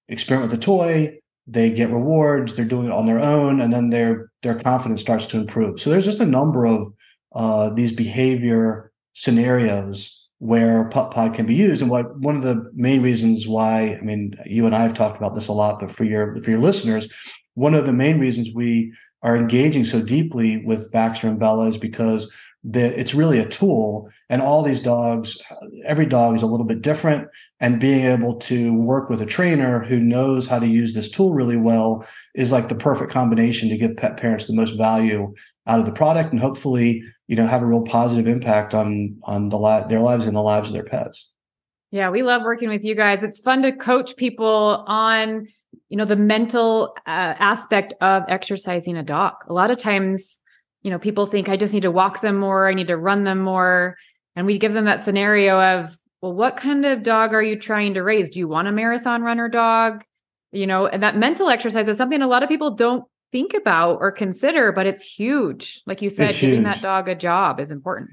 experiment 0.08 0.52
with 0.52 0.60
the 0.60 0.66
toy, 0.66 1.20
they 1.46 1.70
get 1.70 1.92
rewards, 1.92 2.56
they're 2.56 2.66
doing 2.66 2.88
it 2.88 2.92
on 2.92 3.06
their 3.06 3.20
own, 3.20 3.60
and 3.62 3.74
then 3.74 3.90
their 3.90 4.32
their 4.44 4.58
confidence 4.58 5.02
starts 5.02 5.26
to 5.28 5.38
improve. 5.38 5.80
So 5.80 5.90
there's 5.90 6.06
just 6.06 6.22
a 6.22 6.26
number 6.26 6.66
of 6.66 6.94
uh, 7.34 7.70
these 7.70 7.92
behavior 7.92 8.92
scenarios 9.14 10.26
where 10.39 10.89
PupPod 10.89 11.34
can 11.34 11.46
be 11.46 11.56
used 11.56 11.82
and 11.82 11.89
what 11.89 12.17
one 12.20 12.36
of 12.36 12.44
the 12.44 12.70
main 12.74 13.01
reasons 13.01 13.48
why 13.48 13.98
i 14.00 14.01
mean 14.01 14.36
you 14.46 14.65
and 14.65 14.75
i 14.75 14.82
have 14.82 14.94
talked 14.94 15.17
about 15.17 15.34
this 15.34 15.48
a 15.48 15.53
lot 15.53 15.79
but 15.79 15.91
for 15.91 16.03
your 16.03 16.41
for 16.44 16.51
your 16.51 16.60
listeners 16.60 17.08
one 17.56 17.74
of 17.74 17.86
the 17.86 17.94
main 17.94 18.20
reasons 18.20 18.53
we 18.53 18.94
are 19.24 19.36
engaging 19.36 19.84
so 19.84 20.01
deeply 20.01 20.63
with 20.63 20.91
baxter 20.91 21.27
and 21.27 21.39
bella 21.39 21.67
is 21.67 21.77
because 21.77 22.32
that 22.63 23.00
it's 23.00 23.13
really 23.13 23.39
a 23.39 23.48
tool 23.48 24.12
and 24.29 24.41
all 24.41 24.62
these 24.62 24.82
dogs 24.82 25.38
every 25.86 26.06
dog 26.06 26.36
is 26.36 26.41
a 26.41 26.48
little 26.48 26.65
bit 26.65 26.82
different 26.82 27.27
and 27.60 27.79
being 27.79 28.06
able 28.06 28.36
to 28.36 28.74
work 28.74 29.10
with 29.10 29.22
a 29.22 29.25
trainer 29.25 29.84
who 29.84 30.00
knows 30.00 30.48
how 30.48 30.60
to 30.60 30.67
use 30.67 30.94
this 30.94 31.10
tool 31.10 31.34
really 31.34 31.58
well 31.58 32.06
is 32.36 32.51
like 32.51 32.67
the 32.67 32.75
perfect 32.75 33.12
combination 33.12 33.70
to 33.70 33.77
give 33.77 33.96
pet 33.96 34.17
parents 34.17 34.48
the 34.48 34.53
most 34.53 34.77
value 34.77 35.34
out 35.67 35.79
of 35.79 35.86
the 35.86 35.91
product. 35.91 36.32
And 36.32 36.41
hopefully 36.41 37.03
you 37.27 37.36
know 37.36 37.48
have 37.48 37.62
a 37.62 37.65
real 37.65 37.81
positive 37.81 38.27
impact 38.27 38.74
on 38.74 39.17
on 39.24 39.50
the 39.50 39.57
la- 39.57 39.88
their 39.88 40.00
lives 40.00 40.25
and 40.25 40.36
the 40.36 40.41
lives 40.41 40.69
of 40.69 40.74
their 40.74 40.84
pets. 40.84 41.29
Yeah 41.91 42.10
we 42.10 42.24
love 42.24 42.43
working 42.43 42.69
with 42.69 42.84
you 42.84 42.96
guys. 42.96 43.24
It's 43.24 43.41
fun 43.41 43.62
to 43.62 43.72
coach 43.72 44.15
people 44.15 44.84
on 44.88 45.48
you 45.89 45.98
know 45.98 46.05
the 46.05 46.15
mental 46.15 46.96
uh, 47.05 47.36
aspect 47.39 47.93
of 48.01 48.24
exercising 48.27 48.98
a 48.98 49.03
dog. 49.03 49.34
A 49.48 49.53
lot 49.53 49.72
of 49.72 49.77
times 49.77 50.39
you 50.81 50.91
know 50.91 51.00
people 51.00 51.25
think 51.25 51.50
i 51.50 51.57
just 51.57 51.74
need 51.74 51.84
to 51.84 51.91
walk 51.91 52.22
them 52.22 52.38
more 52.38 52.69
i 52.69 52.74
need 52.74 52.88
to 52.88 52.96
run 52.96 53.24
them 53.24 53.39
more 53.39 53.98
and 54.38 54.46
we 54.46 54.60
give 54.60 54.72
them 54.74 54.86
that 54.86 55.03
scenario 55.03 55.60
of 55.60 55.98
well 56.22 56.31
what 56.31 56.55
kind 56.55 56.86
of 56.86 57.03
dog 57.03 57.34
are 57.34 57.41
you 57.41 57.60
trying 57.60 57.96
to 57.96 58.03
raise? 58.03 58.29
Do 58.29 58.39
you 58.39 58.48
want 58.48 58.67
a 58.67 58.72
marathon 58.72 59.24
runner 59.24 59.50
dog? 59.50 60.03
You 60.51 60.67
know 60.67 60.88
and 60.88 61.03
that 61.03 61.17
mental 61.17 61.50
exercise 61.50 61.88
is 61.89 61.98
something 61.98 62.22
a 62.22 62.27
lot 62.27 62.43
of 62.43 62.50
people 62.50 62.72
don't 62.72 63.03
think 63.38 63.53
about 63.53 64.00
or 64.01 64.12
consider, 64.12 64.72
but 64.72 64.88
it's 64.88 65.03
huge. 65.03 65.84
Like 65.86 66.01
you 66.01 66.10
said, 66.10 66.34
giving 66.36 66.63
that 66.63 66.82
dog 66.82 67.08
a 67.08 67.15
job 67.15 67.60
is 67.60 67.70
important. 67.70 68.10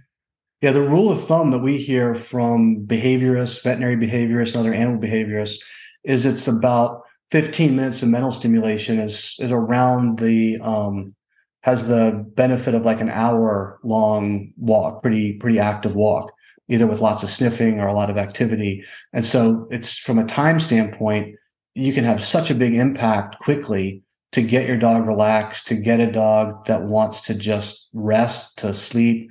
Yeah, 0.61 0.73
the 0.73 0.83
rule 0.83 1.11
of 1.11 1.25
thumb 1.27 1.51
that 1.51 1.59
we 1.59 1.79
hear 1.79 2.15
from 2.15 2.87
behaviorists, 2.87 3.63
veterinary 3.63 3.97
behaviorists, 3.97 4.49
and 4.49 4.57
other 4.57 4.75
animal 4.75 5.01
behaviorists 5.01 5.59
is 6.05 6.27
it's 6.27 6.47
about 6.47 7.03
15 7.31 7.75
minutes 7.75 8.03
of 8.03 8.09
mental 8.09 8.31
stimulation 8.31 8.99
is 8.99 9.37
is 9.41 9.51
around 9.51 10.19
the 10.19 10.59
um, 10.61 11.15
has 11.63 11.89
the 11.89 12.25
benefit 12.35 12.75
of 12.75 12.85
like 12.85 13.01
an 13.01 13.11
hour 13.11 13.79
long 13.83 14.53
walk, 14.59 15.01
pretty 15.01 15.35
pretty 15.35 15.59
active 15.59 15.97
walk, 15.97 16.33
either 16.69 16.87
with 16.87 17.01
lots 17.01 17.23
of 17.23 17.31
sniffing 17.31 17.81
or 17.81 17.87
a 17.87 17.95
lot 17.95 18.11
of 18.11 18.19
activity. 18.19 18.85
And 19.15 19.25
so 19.25 19.67
it's 19.71 19.97
from 19.97 20.19
a 20.19 20.25
time 20.25 20.61
standpoint, 20.61 21.37
you 21.75 21.93
can 21.95 22.05
have 22.05 22.23
such 22.23 22.51
a 22.51 22.55
big 22.55 22.75
impact 22.75 23.39
quickly 23.39 24.04
to 24.35 24.43
get 24.43 24.67
your 24.67 24.77
dog 24.77 25.07
relaxed, 25.07 25.69
to 25.69 25.77
get 25.77 26.01
a 26.01 26.11
dog 26.11 26.67
that 26.67 26.83
wants 26.83 27.21
to 27.21 27.35
just 27.35 27.89
rest, 27.93 28.59
to 28.59 28.75
sleep. 28.75 29.31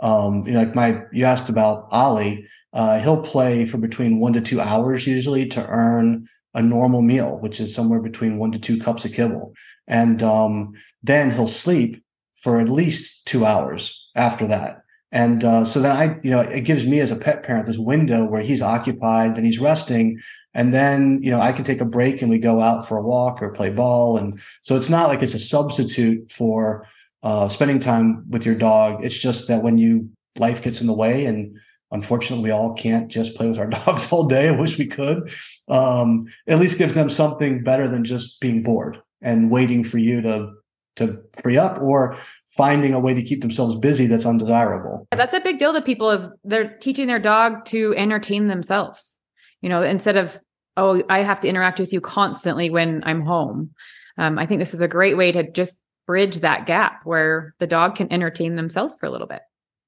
Um, 0.00 0.46
you 0.46 0.52
know, 0.52 0.58
like 0.58 0.74
my, 0.74 1.00
you 1.10 1.24
asked 1.24 1.48
about 1.48 1.88
Ollie, 1.90 2.46
uh, 2.74 3.00
he'll 3.00 3.22
play 3.22 3.64
for 3.64 3.78
between 3.78 4.20
one 4.20 4.34
to 4.34 4.42
two 4.42 4.60
hours 4.60 5.06
usually 5.06 5.46
to 5.46 5.66
earn 5.66 6.28
a 6.52 6.60
normal 6.60 7.00
meal, 7.00 7.38
which 7.38 7.60
is 7.60 7.74
somewhere 7.74 8.00
between 8.00 8.36
one 8.36 8.52
to 8.52 8.58
two 8.58 8.78
cups 8.78 9.06
of 9.06 9.14
kibble. 9.14 9.54
And 9.88 10.22
um, 10.22 10.74
then 11.02 11.30
he'll 11.30 11.46
sleep 11.46 12.04
for 12.36 12.60
at 12.60 12.68
least 12.68 13.24
two 13.24 13.46
hours 13.46 14.10
after 14.14 14.46
that. 14.48 14.82
And 15.12 15.44
uh, 15.44 15.66
so 15.66 15.80
then 15.80 15.94
I, 15.94 16.18
you 16.22 16.30
know, 16.30 16.40
it 16.40 16.62
gives 16.62 16.86
me 16.86 16.98
as 17.00 17.10
a 17.10 17.16
pet 17.16 17.42
parent 17.42 17.66
this 17.66 17.76
window 17.76 18.24
where 18.24 18.40
he's 18.40 18.62
occupied, 18.62 19.36
then 19.36 19.44
he's 19.44 19.58
resting, 19.58 20.18
and 20.54 20.72
then 20.72 21.20
you 21.22 21.30
know 21.30 21.38
I 21.38 21.52
can 21.52 21.64
take 21.64 21.82
a 21.82 21.86
break 21.86 22.22
and 22.22 22.30
we 22.30 22.38
go 22.38 22.60
out 22.60 22.88
for 22.88 22.96
a 22.96 23.02
walk 23.02 23.42
or 23.42 23.50
play 23.50 23.68
ball. 23.68 24.16
And 24.16 24.40
so 24.62 24.74
it's 24.74 24.88
not 24.88 25.08
like 25.08 25.22
it's 25.22 25.34
a 25.34 25.38
substitute 25.38 26.30
for 26.30 26.86
uh, 27.22 27.48
spending 27.48 27.78
time 27.78 28.24
with 28.30 28.46
your 28.46 28.54
dog. 28.54 29.04
It's 29.04 29.18
just 29.18 29.48
that 29.48 29.62
when 29.62 29.76
you 29.76 30.08
life 30.36 30.62
gets 30.62 30.80
in 30.80 30.86
the 30.86 30.94
way, 30.94 31.26
and 31.26 31.56
unfortunately 31.90 32.44
we 32.44 32.50
all 32.50 32.72
can't 32.72 33.08
just 33.08 33.36
play 33.36 33.46
with 33.46 33.58
our 33.58 33.66
dogs 33.84 34.10
all 34.10 34.26
day. 34.26 34.48
I 34.48 34.52
wish 34.52 34.78
we 34.78 34.86
could. 34.86 35.30
Um, 35.68 36.26
at 36.48 36.58
least 36.58 36.78
gives 36.78 36.94
them 36.94 37.10
something 37.10 37.62
better 37.62 37.86
than 37.86 38.04
just 38.04 38.40
being 38.40 38.62
bored 38.62 38.98
and 39.20 39.50
waiting 39.50 39.84
for 39.84 39.98
you 39.98 40.22
to 40.22 40.52
to 40.96 41.22
free 41.42 41.56
up 41.56 41.80
or 41.80 42.16
finding 42.56 42.92
a 42.94 43.00
way 43.00 43.14
to 43.14 43.22
keep 43.22 43.40
themselves 43.40 43.76
busy 43.76 44.06
that's 44.06 44.26
undesirable. 44.26 45.06
That's 45.10 45.34
a 45.34 45.40
big 45.40 45.58
deal 45.58 45.72
to 45.72 45.80
people 45.80 46.10
is 46.10 46.28
they're 46.44 46.76
teaching 46.78 47.06
their 47.06 47.18
dog 47.18 47.64
to 47.66 47.94
entertain 47.96 48.48
themselves. 48.48 49.16
You 49.60 49.68
know, 49.68 49.82
instead 49.82 50.16
of 50.16 50.38
oh, 50.76 51.02
I 51.08 51.22
have 51.22 51.40
to 51.40 51.48
interact 51.48 51.78
with 51.78 51.92
you 51.92 52.00
constantly 52.00 52.70
when 52.70 53.02
I'm 53.04 53.22
home. 53.22 53.70
Um, 54.18 54.38
I 54.38 54.46
think 54.46 54.58
this 54.58 54.74
is 54.74 54.80
a 54.80 54.88
great 54.88 55.16
way 55.16 55.32
to 55.32 55.50
just 55.50 55.76
bridge 56.06 56.40
that 56.40 56.66
gap 56.66 57.00
where 57.04 57.54
the 57.58 57.66
dog 57.66 57.94
can 57.94 58.12
entertain 58.12 58.56
themselves 58.56 58.96
for 58.98 59.06
a 59.06 59.10
little 59.10 59.26
bit. 59.26 59.42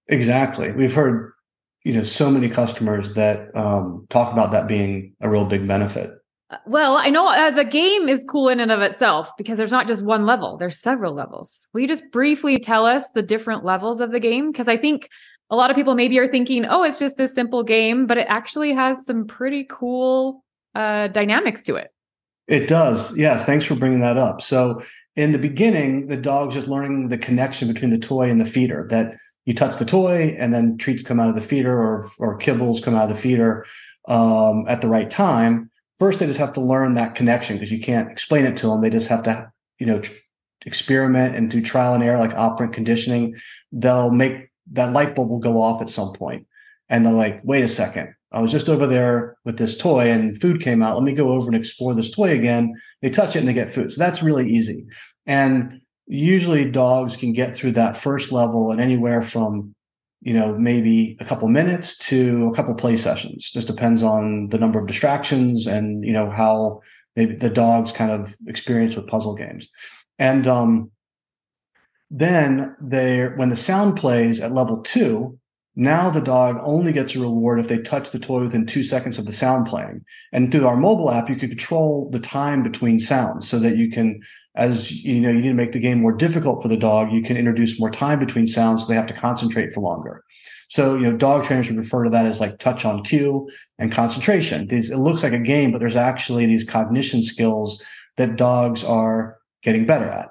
Exactly. 0.08 0.72
We've 0.72 0.94
heard, 0.94 1.32
you 1.84 1.92
know, 1.94 2.02
so 2.02 2.30
many 2.30 2.48
customers 2.48 3.14
that 3.14 3.54
um, 3.56 4.06
talk 4.10 4.32
about 4.32 4.52
that 4.52 4.68
being 4.68 5.14
a 5.20 5.28
real 5.28 5.44
big 5.44 5.66
benefit. 5.66 6.10
Well, 6.66 6.96
I 6.96 7.08
know 7.08 7.26
uh, 7.26 7.50
the 7.50 7.64
game 7.64 8.08
is 8.08 8.24
cool 8.28 8.48
in 8.48 8.60
and 8.60 8.70
of 8.70 8.82
itself 8.82 9.30
because 9.38 9.56
there's 9.56 9.70
not 9.70 9.88
just 9.88 10.04
one 10.04 10.26
level, 10.26 10.56
there's 10.56 10.78
several 10.78 11.14
levels. 11.14 11.66
Will 11.72 11.80
you 11.80 11.88
just 11.88 12.10
briefly 12.12 12.58
tell 12.58 12.84
us 12.84 13.04
the 13.14 13.22
different 13.22 13.64
levels 13.64 14.00
of 14.00 14.12
the 14.12 14.20
game? 14.20 14.52
Because 14.52 14.68
I 14.68 14.76
think 14.76 15.08
a 15.50 15.56
lot 15.56 15.70
of 15.70 15.76
people 15.76 15.94
maybe 15.94 16.18
are 16.18 16.28
thinking, 16.28 16.64
oh, 16.66 16.82
it's 16.82 16.98
just 16.98 17.16
this 17.16 17.34
simple 17.34 17.62
game, 17.62 18.06
but 18.06 18.18
it 18.18 18.26
actually 18.28 18.72
has 18.72 19.04
some 19.06 19.26
pretty 19.26 19.66
cool 19.68 20.44
uh, 20.74 21.08
dynamics 21.08 21.62
to 21.62 21.76
it. 21.76 21.90
It 22.46 22.68
does. 22.68 23.16
Yes. 23.16 23.44
Thanks 23.44 23.64
for 23.64 23.74
bringing 23.74 24.00
that 24.00 24.18
up. 24.18 24.42
So, 24.42 24.82
in 25.16 25.32
the 25.32 25.38
beginning, 25.38 26.08
the 26.08 26.16
dog's 26.16 26.54
just 26.54 26.68
learning 26.68 27.08
the 27.08 27.16
connection 27.16 27.72
between 27.72 27.90
the 27.90 27.98
toy 27.98 28.28
and 28.28 28.40
the 28.40 28.44
feeder 28.44 28.86
that 28.90 29.16
you 29.46 29.54
touch 29.54 29.78
the 29.78 29.84
toy 29.84 30.36
and 30.38 30.52
then 30.52 30.76
treats 30.76 31.02
come 31.02 31.20
out 31.20 31.28
of 31.28 31.36
the 31.36 31.40
feeder 31.40 31.72
or, 31.72 32.10
or 32.18 32.38
kibbles 32.38 32.82
come 32.82 32.94
out 32.94 33.08
of 33.08 33.16
the 33.16 33.22
feeder 33.22 33.64
um, 34.08 34.64
at 34.68 34.80
the 34.80 34.88
right 34.88 35.10
time. 35.10 35.70
First, 36.04 36.18
they 36.18 36.26
just 36.26 36.38
have 36.38 36.52
to 36.52 36.60
learn 36.60 36.96
that 36.96 37.14
connection 37.14 37.56
because 37.56 37.72
you 37.72 37.80
can't 37.80 38.10
explain 38.12 38.44
it 38.44 38.58
to 38.58 38.66
them. 38.66 38.82
They 38.82 38.90
just 38.90 39.08
have 39.08 39.22
to, 39.22 39.50
you 39.78 39.86
know, 39.86 40.02
experiment 40.66 41.34
and 41.34 41.50
do 41.50 41.62
trial 41.62 41.94
and 41.94 42.04
error, 42.04 42.18
like 42.18 42.34
operant 42.34 42.74
conditioning. 42.74 43.34
They'll 43.72 44.10
make 44.10 44.50
that 44.72 44.92
light 44.92 45.14
bulb 45.14 45.30
will 45.30 45.38
go 45.38 45.62
off 45.62 45.80
at 45.80 45.88
some 45.88 46.12
point, 46.12 46.46
and 46.90 47.06
they're 47.06 47.12
like, 47.14 47.40
"Wait 47.42 47.64
a 47.64 47.68
second, 47.68 48.14
I 48.32 48.42
was 48.42 48.52
just 48.52 48.68
over 48.68 48.86
there 48.86 49.38
with 49.46 49.56
this 49.56 49.78
toy 49.78 50.10
and 50.10 50.38
food 50.38 50.60
came 50.60 50.82
out. 50.82 50.94
Let 50.94 51.04
me 51.04 51.14
go 51.14 51.32
over 51.32 51.46
and 51.46 51.56
explore 51.56 51.94
this 51.94 52.10
toy 52.10 52.32
again. 52.32 52.74
They 53.00 53.08
touch 53.08 53.34
it 53.34 53.38
and 53.38 53.48
they 53.48 53.54
get 53.54 53.72
food. 53.72 53.90
So 53.90 53.98
that's 53.98 54.22
really 54.22 54.50
easy. 54.52 54.84
And 55.24 55.80
usually 56.06 56.70
dogs 56.70 57.16
can 57.16 57.32
get 57.32 57.56
through 57.56 57.72
that 57.72 57.96
first 57.96 58.30
level 58.30 58.72
in 58.72 58.78
anywhere 58.78 59.22
from, 59.22 59.74
you 60.24 60.32
know, 60.32 60.56
maybe 60.56 61.16
a 61.20 61.24
couple 61.24 61.46
minutes 61.48 61.98
to 61.98 62.48
a 62.48 62.54
couple 62.54 62.74
play 62.74 62.96
sessions. 62.96 63.50
Just 63.50 63.66
depends 63.66 64.02
on 64.02 64.48
the 64.48 64.58
number 64.58 64.78
of 64.78 64.86
distractions 64.86 65.66
and, 65.66 66.02
you 66.02 66.12
know, 66.12 66.30
how 66.30 66.80
maybe 67.14 67.36
the 67.36 67.50
dog's 67.50 67.92
kind 67.92 68.10
of 68.10 68.34
experience 68.46 68.96
with 68.96 69.06
puzzle 69.06 69.34
games. 69.34 69.68
And 70.18 70.46
um, 70.46 70.90
then 72.10 72.74
they 72.80 73.26
when 73.36 73.50
the 73.50 73.56
sound 73.56 73.96
plays 73.96 74.40
at 74.40 74.52
level 74.52 74.78
two, 74.78 75.38
now 75.76 76.08
the 76.08 76.20
dog 76.20 76.58
only 76.62 76.92
gets 76.92 77.14
a 77.14 77.20
reward 77.20 77.58
if 77.58 77.68
they 77.68 77.78
touch 77.78 78.10
the 78.10 78.18
toy 78.18 78.40
within 78.40 78.64
two 78.64 78.84
seconds 78.84 79.18
of 79.18 79.26
the 79.26 79.32
sound 79.32 79.66
playing. 79.66 80.04
And 80.32 80.52
through 80.52 80.68
our 80.68 80.76
mobile 80.76 81.10
app, 81.10 81.28
you 81.28 81.36
can 81.36 81.48
control 81.48 82.08
the 82.12 82.20
time 82.20 82.62
between 82.62 83.00
sounds 83.00 83.48
so 83.48 83.58
that 83.58 83.76
you 83.76 83.90
can, 83.90 84.20
as 84.54 84.92
you 85.02 85.20
know, 85.20 85.30
you 85.30 85.40
need 85.40 85.48
to 85.48 85.54
make 85.54 85.72
the 85.72 85.80
game 85.80 86.00
more 86.00 86.14
difficult 86.14 86.62
for 86.62 86.68
the 86.68 86.76
dog. 86.76 87.12
You 87.12 87.22
can 87.22 87.36
introduce 87.36 87.80
more 87.80 87.90
time 87.90 88.20
between 88.20 88.46
sounds 88.46 88.82
so 88.82 88.88
they 88.88 88.94
have 88.94 89.08
to 89.08 89.14
concentrate 89.14 89.72
for 89.72 89.80
longer. 89.80 90.22
So, 90.68 90.96
you 90.96 91.10
know, 91.10 91.16
dog 91.16 91.44
trainers 91.44 91.68
would 91.68 91.78
refer 91.78 92.04
to 92.04 92.10
that 92.10 92.26
as 92.26 92.40
like 92.40 92.58
touch 92.58 92.84
on 92.84 93.02
cue 93.02 93.48
and 93.78 93.90
concentration. 93.90 94.68
These, 94.68 94.90
it 94.90 94.98
looks 94.98 95.22
like 95.22 95.32
a 95.32 95.38
game, 95.38 95.72
but 95.72 95.78
there's 95.78 95.96
actually 95.96 96.46
these 96.46 96.64
cognition 96.64 97.22
skills 97.22 97.82
that 98.16 98.36
dogs 98.36 98.84
are 98.84 99.38
getting 99.62 99.86
better 99.86 100.08
at. 100.08 100.30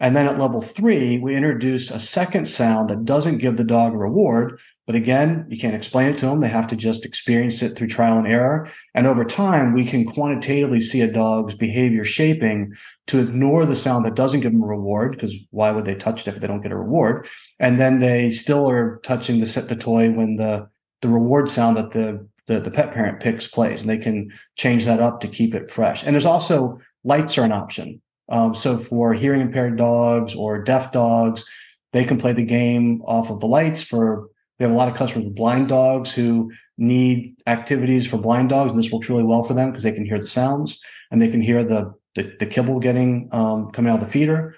And 0.00 0.14
then 0.14 0.26
at 0.26 0.38
level 0.38 0.62
three, 0.62 1.18
we 1.18 1.34
introduce 1.34 1.90
a 1.90 1.98
second 1.98 2.48
sound 2.48 2.88
that 2.88 3.04
doesn't 3.04 3.38
give 3.38 3.56
the 3.56 3.64
dog 3.64 3.94
a 3.94 3.98
reward. 3.98 4.60
But 4.88 4.96
again, 4.96 5.44
you 5.50 5.58
can't 5.58 5.74
explain 5.74 6.08
it 6.08 6.18
to 6.18 6.26
them. 6.26 6.40
They 6.40 6.48
have 6.48 6.66
to 6.68 6.74
just 6.74 7.04
experience 7.04 7.60
it 7.60 7.76
through 7.76 7.88
trial 7.88 8.16
and 8.16 8.26
error. 8.26 8.66
And 8.94 9.06
over 9.06 9.22
time, 9.22 9.74
we 9.74 9.84
can 9.84 10.06
quantitatively 10.06 10.80
see 10.80 11.02
a 11.02 11.12
dog's 11.12 11.54
behavior 11.54 12.06
shaping 12.06 12.72
to 13.08 13.18
ignore 13.18 13.66
the 13.66 13.76
sound 13.76 14.06
that 14.06 14.14
doesn't 14.14 14.40
give 14.40 14.52
them 14.52 14.62
a 14.62 14.66
reward, 14.66 15.12
because 15.12 15.34
why 15.50 15.72
would 15.72 15.84
they 15.84 15.94
touch 15.94 16.22
it 16.22 16.34
if 16.34 16.40
they 16.40 16.46
don't 16.46 16.62
get 16.62 16.72
a 16.72 16.76
reward? 16.76 17.26
And 17.58 17.78
then 17.78 18.00
they 18.00 18.30
still 18.30 18.66
are 18.66 18.98
touching 19.04 19.40
the 19.40 19.46
set 19.46 19.68
the 19.68 19.76
toy 19.76 20.10
when 20.10 20.36
the 20.36 20.70
the 21.02 21.08
reward 21.08 21.50
sound 21.50 21.76
that 21.76 21.90
the 21.92 22.26
the, 22.46 22.58
the 22.58 22.70
pet 22.70 22.94
parent 22.94 23.20
picks 23.20 23.46
plays, 23.46 23.82
and 23.82 23.90
they 23.90 23.98
can 23.98 24.30
change 24.56 24.86
that 24.86 25.00
up 25.00 25.20
to 25.20 25.28
keep 25.28 25.54
it 25.54 25.70
fresh. 25.70 26.02
And 26.02 26.14
there's 26.14 26.24
also 26.24 26.78
lights 27.04 27.36
are 27.36 27.44
an 27.44 27.52
option. 27.52 28.00
Um, 28.30 28.54
so 28.54 28.78
for 28.78 29.12
hearing 29.12 29.42
impaired 29.42 29.76
dogs 29.76 30.34
or 30.34 30.64
deaf 30.64 30.92
dogs, 30.92 31.44
they 31.92 32.04
can 32.04 32.16
play 32.16 32.32
the 32.32 32.42
game 32.42 33.02
off 33.02 33.28
of 33.28 33.40
the 33.40 33.46
lights. 33.46 33.82
For 33.82 34.30
we 34.58 34.64
have 34.64 34.72
a 34.72 34.76
lot 34.76 34.88
of 34.88 34.94
customers 34.94 35.26
with 35.26 35.36
blind 35.36 35.68
dogs 35.68 36.12
who 36.12 36.50
need 36.76 37.36
activities 37.46 38.06
for 38.06 38.18
blind 38.18 38.48
dogs, 38.48 38.72
and 38.72 38.78
this 38.78 38.90
works 38.90 39.08
really 39.08 39.22
well 39.22 39.42
for 39.42 39.54
them 39.54 39.70
because 39.70 39.84
they 39.84 39.92
can 39.92 40.04
hear 40.04 40.18
the 40.18 40.26
sounds 40.26 40.80
and 41.10 41.22
they 41.22 41.28
can 41.28 41.40
hear 41.40 41.64
the 41.64 41.94
the, 42.14 42.34
the 42.40 42.46
kibble 42.46 42.80
getting 42.80 43.28
um, 43.32 43.70
coming 43.70 43.92
out 43.92 44.02
of 44.02 44.06
the 44.06 44.10
feeder. 44.10 44.56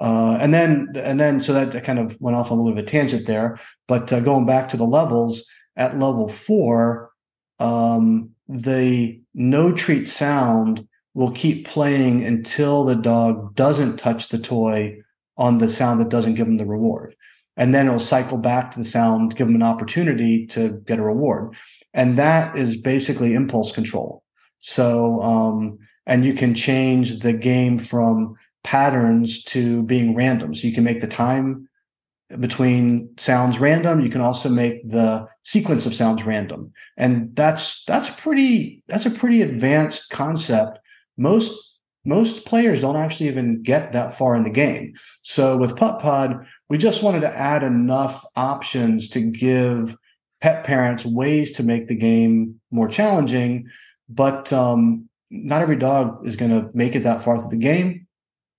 Uh, 0.00 0.38
and 0.40 0.54
then 0.54 0.92
and 0.94 1.18
then 1.18 1.40
so 1.40 1.52
that 1.52 1.84
kind 1.84 1.98
of 1.98 2.16
went 2.20 2.36
off 2.36 2.50
on 2.50 2.58
a 2.58 2.62
little 2.62 2.74
bit 2.74 2.84
of 2.84 2.88
a 2.88 2.90
tangent 2.90 3.26
there. 3.26 3.58
But 3.88 4.12
uh, 4.12 4.20
going 4.20 4.46
back 4.46 4.68
to 4.70 4.76
the 4.76 4.86
levels 4.86 5.44
at 5.76 5.98
level 5.98 6.28
four, 6.28 7.10
um, 7.58 8.30
the 8.48 9.20
no 9.34 9.72
treat 9.72 10.06
sound 10.06 10.86
will 11.14 11.32
keep 11.32 11.66
playing 11.66 12.24
until 12.24 12.84
the 12.84 12.94
dog 12.94 13.54
doesn't 13.56 13.96
touch 13.96 14.28
the 14.28 14.38
toy 14.38 14.96
on 15.36 15.58
the 15.58 15.68
sound 15.68 16.00
that 16.00 16.08
doesn't 16.08 16.34
give 16.34 16.46
them 16.46 16.56
the 16.56 16.64
reward. 16.64 17.16
And 17.56 17.74
then 17.74 17.86
it'll 17.86 17.98
cycle 17.98 18.38
back 18.38 18.72
to 18.72 18.78
the 18.78 18.84
sound, 18.84 19.36
give 19.36 19.46
them 19.46 19.56
an 19.56 19.62
opportunity 19.62 20.46
to 20.48 20.82
get 20.86 20.98
a 20.98 21.02
reward. 21.02 21.54
And 21.92 22.18
that 22.18 22.56
is 22.56 22.76
basically 22.76 23.34
impulse 23.34 23.72
control. 23.72 24.22
So, 24.60 25.20
um, 25.22 25.78
and 26.06 26.24
you 26.24 26.34
can 26.34 26.54
change 26.54 27.20
the 27.20 27.32
game 27.32 27.78
from 27.78 28.36
patterns 28.62 29.42
to 29.44 29.82
being 29.82 30.14
random. 30.14 30.54
So 30.54 30.66
you 30.66 30.74
can 30.74 30.84
make 30.84 31.00
the 31.00 31.06
time 31.06 31.68
between 32.38 33.10
sounds 33.18 33.58
random. 33.58 34.00
You 34.00 34.10
can 34.10 34.20
also 34.20 34.48
make 34.48 34.88
the 34.88 35.26
sequence 35.42 35.84
of 35.84 35.94
sounds 35.94 36.24
random. 36.24 36.72
And 36.96 37.34
that's, 37.34 37.84
that's 37.84 38.08
pretty, 38.10 38.84
that's 38.86 39.06
a 39.06 39.10
pretty 39.10 39.42
advanced 39.42 40.10
concept 40.10 40.78
most 41.20 41.70
most 42.04 42.46
players 42.46 42.80
don't 42.80 42.96
actually 42.96 43.28
even 43.28 43.62
get 43.62 43.92
that 43.92 44.16
far 44.16 44.34
in 44.34 44.42
the 44.42 44.50
game. 44.50 44.94
So 45.20 45.58
with 45.58 45.76
PupPod, 45.76 46.46
we 46.70 46.78
just 46.78 47.02
wanted 47.02 47.20
to 47.20 47.36
add 47.36 47.62
enough 47.64 48.24
options 48.36 49.08
to 49.10 49.20
give 49.20 49.96
pet 50.40 50.64
parents 50.64 51.04
ways 51.04 51.52
to 51.52 51.64
make 51.64 51.88
the 51.88 51.96
game 51.96 52.60
more 52.70 52.88
challenging. 52.88 53.68
But 54.08 54.52
um, 54.52 55.08
not 55.30 55.62
every 55.62 55.76
dog 55.76 56.26
is 56.26 56.36
going 56.36 56.52
to 56.52 56.70
make 56.72 56.94
it 56.94 57.02
that 57.02 57.22
far 57.22 57.38
through 57.38 57.50
the 57.50 57.56
game, 57.56 58.06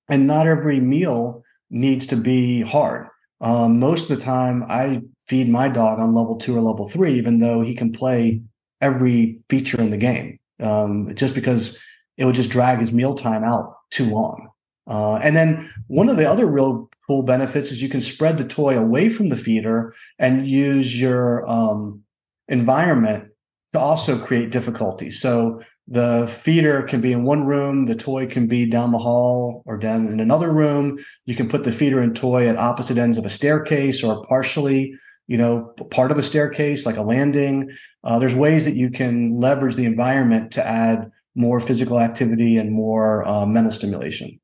and 0.10 0.28
not 0.28 0.46
every 0.46 0.80
meal 0.80 1.44
needs 1.70 2.06
to 2.08 2.18
be 2.18 2.62
hard. 2.62 3.08
Um, 3.40 3.80
most 3.80 4.10
of 4.10 4.18
the 4.18 4.24
time, 4.24 4.66
I 4.68 5.02
feed 5.28 5.50
my 5.50 5.70
dog 5.70 6.00
on 6.00 6.14
level 6.14 6.36
two 6.36 6.56
or 6.56 6.62
level 6.62 6.90
three, 6.90 7.14
even 7.14 7.40
though 7.40 7.62
he 7.62 7.74
can 7.74 7.94
play 7.94 8.42
every 8.82 9.40
feature 9.50 9.80
in 9.80 9.90
the 9.90 9.98
game. 9.98 10.38
Um, 10.60 11.16
just 11.16 11.34
because 11.34 11.80
it 12.18 12.26
would 12.26 12.36
just 12.36 12.50
drag 12.50 12.80
his 12.80 12.92
mealtime 12.92 13.44
out 13.44 13.74
too 13.90 14.06
long. 14.06 14.50
Uh, 14.86 15.16
and 15.16 15.36
then 15.36 15.72
one 15.88 16.10
of 16.10 16.18
the 16.18 16.30
other 16.30 16.46
real 16.46 16.91
cool 17.08 17.24
benefits 17.24 17.72
is 17.72 17.82
you 17.82 17.90
can 17.90 18.02
spread 18.02 18.38
the 18.38 18.44
toy 18.44 18.78
away 18.78 19.10
from 19.10 19.30
the 19.30 19.36
feeder 19.36 19.94
and 20.20 20.48
use 20.48 21.00
your 21.00 21.50
um, 21.50 22.02
environment 22.48 23.26
to 23.72 23.80
also 23.80 24.20
create 24.20 24.52
difficulty. 24.52 25.10
So 25.10 25.62
the 25.88 26.28
feeder 26.28 26.84
can 26.84 27.02
be 27.02 27.14
in 27.14 27.24
one 27.24 27.46
room, 27.46 27.86
the 27.86 27.96
toy 27.96 28.28
can 28.28 28.48
be 28.48 28.66
down 28.66 28.92
the 28.92 28.98
hall 28.98 29.64
or 29.66 29.78
down 29.78 30.08
in 30.08 30.20
another 30.20 30.52
room. 30.52 30.98
You 31.26 31.36
can 31.36 31.50
put 31.50 31.64
the 31.64 31.72
feeder 31.72 32.02
and 32.02 32.16
toy 32.16 32.48
at 32.48 32.58
opposite 32.58 32.98
ends 32.98 33.18
of 33.18 33.26
a 33.26 33.30
staircase 33.30 34.04
or 34.04 34.26
partially, 34.26 34.94
you 35.28 35.38
know, 35.38 35.74
part 35.90 36.12
of 36.12 36.18
a 36.18 36.24
staircase, 36.24 36.86
like 36.86 36.98
a 36.98 37.02
landing. 37.02 37.72
Uh, 38.04 38.20
there's 38.20 38.36
ways 38.36 38.66
that 38.66 38.76
you 38.76 38.90
can 38.90 39.40
leverage 39.40 39.76
the 39.76 39.86
environment 39.86 40.52
to 40.52 40.66
add 40.66 41.10
more 41.36 41.62
physical 41.62 42.00
activity 42.00 42.58
and 42.58 42.72
more 42.72 43.26
uh, 43.26 43.46
mental 43.46 43.72
stimulation. 43.72 44.41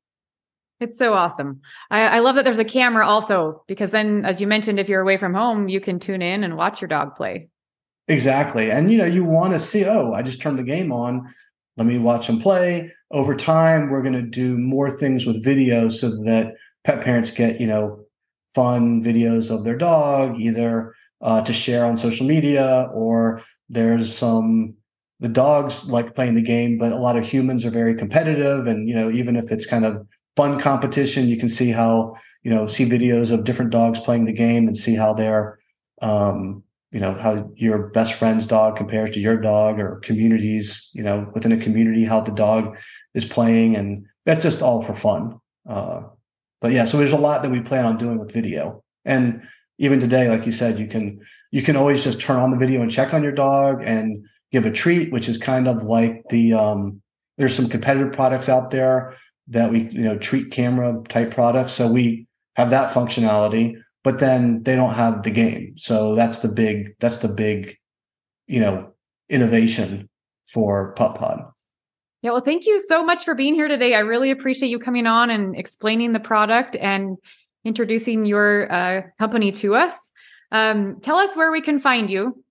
It's 0.80 0.98
so 0.98 1.14
awesome. 1.14 1.60
I, 1.90 2.02
I, 2.02 2.18
love 2.20 2.36
that 2.36 2.44
there's 2.44 2.58
a 2.58 2.64
camera 2.64 3.06
also, 3.06 3.64
because 3.66 3.90
then, 3.90 4.24
as 4.24 4.40
you 4.40 4.46
mentioned, 4.46 4.78
if 4.78 4.88
you're 4.88 5.00
away 5.00 5.16
from 5.16 5.34
home, 5.34 5.68
you 5.68 5.80
can 5.80 5.98
tune 5.98 6.22
in 6.22 6.44
and 6.44 6.56
watch 6.56 6.80
your 6.80 6.88
dog 6.88 7.16
play. 7.16 7.48
Exactly. 8.06 8.70
And, 8.70 8.90
you 8.90 8.98
know, 8.98 9.04
you 9.04 9.24
want 9.24 9.52
to 9.54 9.60
see, 9.60 9.84
oh, 9.84 10.12
I 10.12 10.22
just 10.22 10.40
turned 10.40 10.58
the 10.58 10.62
game 10.62 10.92
on. 10.92 11.28
Let 11.76 11.86
me 11.86 11.98
watch 11.98 12.28
them 12.28 12.40
play. 12.40 12.92
Over 13.10 13.34
time, 13.34 13.90
we're 13.90 14.02
going 14.02 14.14
to 14.14 14.22
do 14.22 14.56
more 14.56 14.90
things 14.90 15.26
with 15.26 15.42
video 15.42 15.88
so 15.88 16.10
that 16.24 16.54
pet 16.84 17.02
parents 17.02 17.30
get, 17.30 17.60
you 17.60 17.66
know, 17.66 18.04
fun 18.54 19.02
videos 19.02 19.54
of 19.54 19.64
their 19.64 19.76
dog, 19.76 20.40
either 20.40 20.94
uh, 21.20 21.42
to 21.42 21.52
share 21.52 21.84
on 21.84 21.96
social 21.96 22.26
media 22.26 22.88
or 22.94 23.42
there's 23.68 24.16
some 24.16 24.74
the 25.20 25.28
dogs 25.28 25.90
like 25.90 26.14
playing 26.14 26.36
the 26.36 26.42
game, 26.42 26.78
but 26.78 26.92
a 26.92 26.96
lot 26.96 27.16
of 27.16 27.26
humans 27.26 27.64
are 27.64 27.70
very 27.70 27.94
competitive. 27.94 28.68
And, 28.68 28.88
you 28.88 28.94
know, 28.94 29.10
even 29.10 29.34
if 29.34 29.50
it's 29.50 29.66
kind 29.66 29.84
of 29.84 30.06
fun 30.38 30.58
competition, 30.60 31.28
you 31.28 31.36
can 31.36 31.48
see 31.48 31.70
how, 31.70 32.14
you 32.44 32.50
know, 32.50 32.66
see 32.66 32.86
videos 32.96 33.32
of 33.32 33.44
different 33.44 33.72
dogs 33.72 33.98
playing 33.98 34.24
the 34.24 34.32
game 34.46 34.68
and 34.68 34.76
see 34.84 34.94
how 34.94 35.12
they're, 35.12 35.58
um, 36.00 36.62
you 36.92 37.00
know, 37.00 37.12
how 37.14 37.50
your 37.56 37.88
best 37.88 38.12
friend's 38.14 38.46
dog 38.46 38.76
compares 38.76 39.10
to 39.10 39.20
your 39.20 39.36
dog 39.36 39.80
or 39.80 40.00
communities, 40.08 40.90
you 40.94 41.02
know, 41.02 41.16
within 41.34 41.52
a 41.52 41.64
community, 41.66 42.04
how 42.04 42.20
the 42.20 42.36
dog 42.46 42.78
is 43.14 43.24
playing. 43.24 43.76
And 43.76 44.06
that's 44.26 44.44
just 44.44 44.62
all 44.62 44.80
for 44.80 44.94
fun. 44.94 45.22
Uh, 45.68 46.02
but 46.60 46.70
yeah, 46.72 46.84
so 46.86 46.98
there's 46.98 47.18
a 47.20 47.24
lot 47.28 47.42
that 47.42 47.50
we 47.50 47.60
plan 47.60 47.84
on 47.84 47.98
doing 47.98 48.18
with 48.18 48.32
video. 48.32 48.82
And 49.04 49.42
even 49.78 49.98
today, 50.00 50.28
like 50.28 50.46
you 50.46 50.52
said, 50.52 50.78
you 50.78 50.86
can, 50.86 51.20
you 51.50 51.62
can 51.62 51.76
always 51.76 52.04
just 52.04 52.20
turn 52.20 52.36
on 52.36 52.52
the 52.52 52.56
video 52.64 52.80
and 52.82 52.90
check 52.90 53.12
on 53.12 53.22
your 53.22 53.32
dog 53.32 53.82
and, 53.84 54.24
give 54.50 54.66
a 54.66 54.70
treat, 54.70 55.12
which 55.12 55.28
is 55.28 55.38
kind 55.38 55.68
of 55.68 55.82
like 55.82 56.24
the 56.30 56.54
um, 56.54 57.02
there's 57.36 57.54
some 57.54 57.68
competitive 57.68 58.12
products 58.12 58.48
out 58.48 58.70
there 58.70 59.14
that 59.48 59.70
we 59.70 59.84
you 59.90 60.02
know 60.02 60.18
treat 60.18 60.50
camera 60.50 61.02
type 61.08 61.32
products. 61.32 61.72
So 61.72 61.88
we 61.88 62.26
have 62.56 62.70
that 62.70 62.90
functionality, 62.90 63.80
but 64.04 64.18
then 64.18 64.62
they 64.62 64.76
don't 64.76 64.94
have 64.94 65.22
the 65.22 65.30
game. 65.30 65.74
So 65.76 66.14
that's 66.14 66.40
the 66.40 66.48
big 66.48 66.94
that's 67.00 67.18
the 67.18 67.28
big 67.28 67.76
you 68.46 68.60
know 68.60 68.92
innovation 69.28 70.08
for 70.46 70.94
PupPod. 70.94 71.50
Yeah, 72.22 72.32
well, 72.32 72.40
thank 72.40 72.66
you 72.66 72.80
so 72.88 73.04
much 73.04 73.24
for 73.24 73.34
being 73.34 73.54
here 73.54 73.68
today. 73.68 73.94
I 73.94 74.00
really 74.00 74.32
appreciate 74.32 74.70
you 74.70 74.80
coming 74.80 75.06
on 75.06 75.30
and 75.30 75.56
explaining 75.56 76.12
the 76.12 76.20
product 76.20 76.74
and 76.74 77.16
introducing 77.64 78.24
your 78.24 78.72
uh, 78.72 79.02
company 79.18 79.52
to 79.52 79.76
us. 79.76 80.10
Um, 80.50 80.98
tell 81.00 81.18
us 81.18 81.36
where 81.36 81.52
we 81.52 81.60
can 81.60 81.78
find 81.78 82.10
you. 82.10 82.42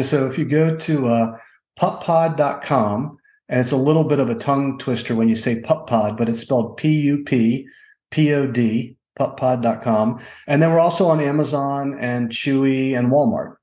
So 0.00 0.26
if 0.30 0.38
you 0.38 0.44
go 0.44 0.76
to 0.76 1.06
uh, 1.08 1.38
puppod.com, 1.76 3.16
and 3.48 3.60
it's 3.60 3.72
a 3.72 3.76
little 3.76 4.04
bit 4.04 4.20
of 4.20 4.30
a 4.30 4.34
tongue 4.34 4.78
twister 4.78 5.14
when 5.14 5.28
you 5.28 5.36
say 5.36 5.60
puppod, 5.60 6.16
but 6.16 6.28
it's 6.28 6.40
spelled 6.40 6.76
P 6.76 7.00
U 7.02 7.22
P 7.24 7.66
P 8.10 8.32
O 8.32 8.46
D, 8.46 8.96
puppod.com. 9.18 10.20
And 10.46 10.62
then 10.62 10.70
we're 10.70 10.80
also 10.80 11.06
on 11.06 11.20
Amazon 11.20 11.96
and 12.00 12.30
Chewy 12.30 12.96
and 12.96 13.10
Walmart. 13.10 13.56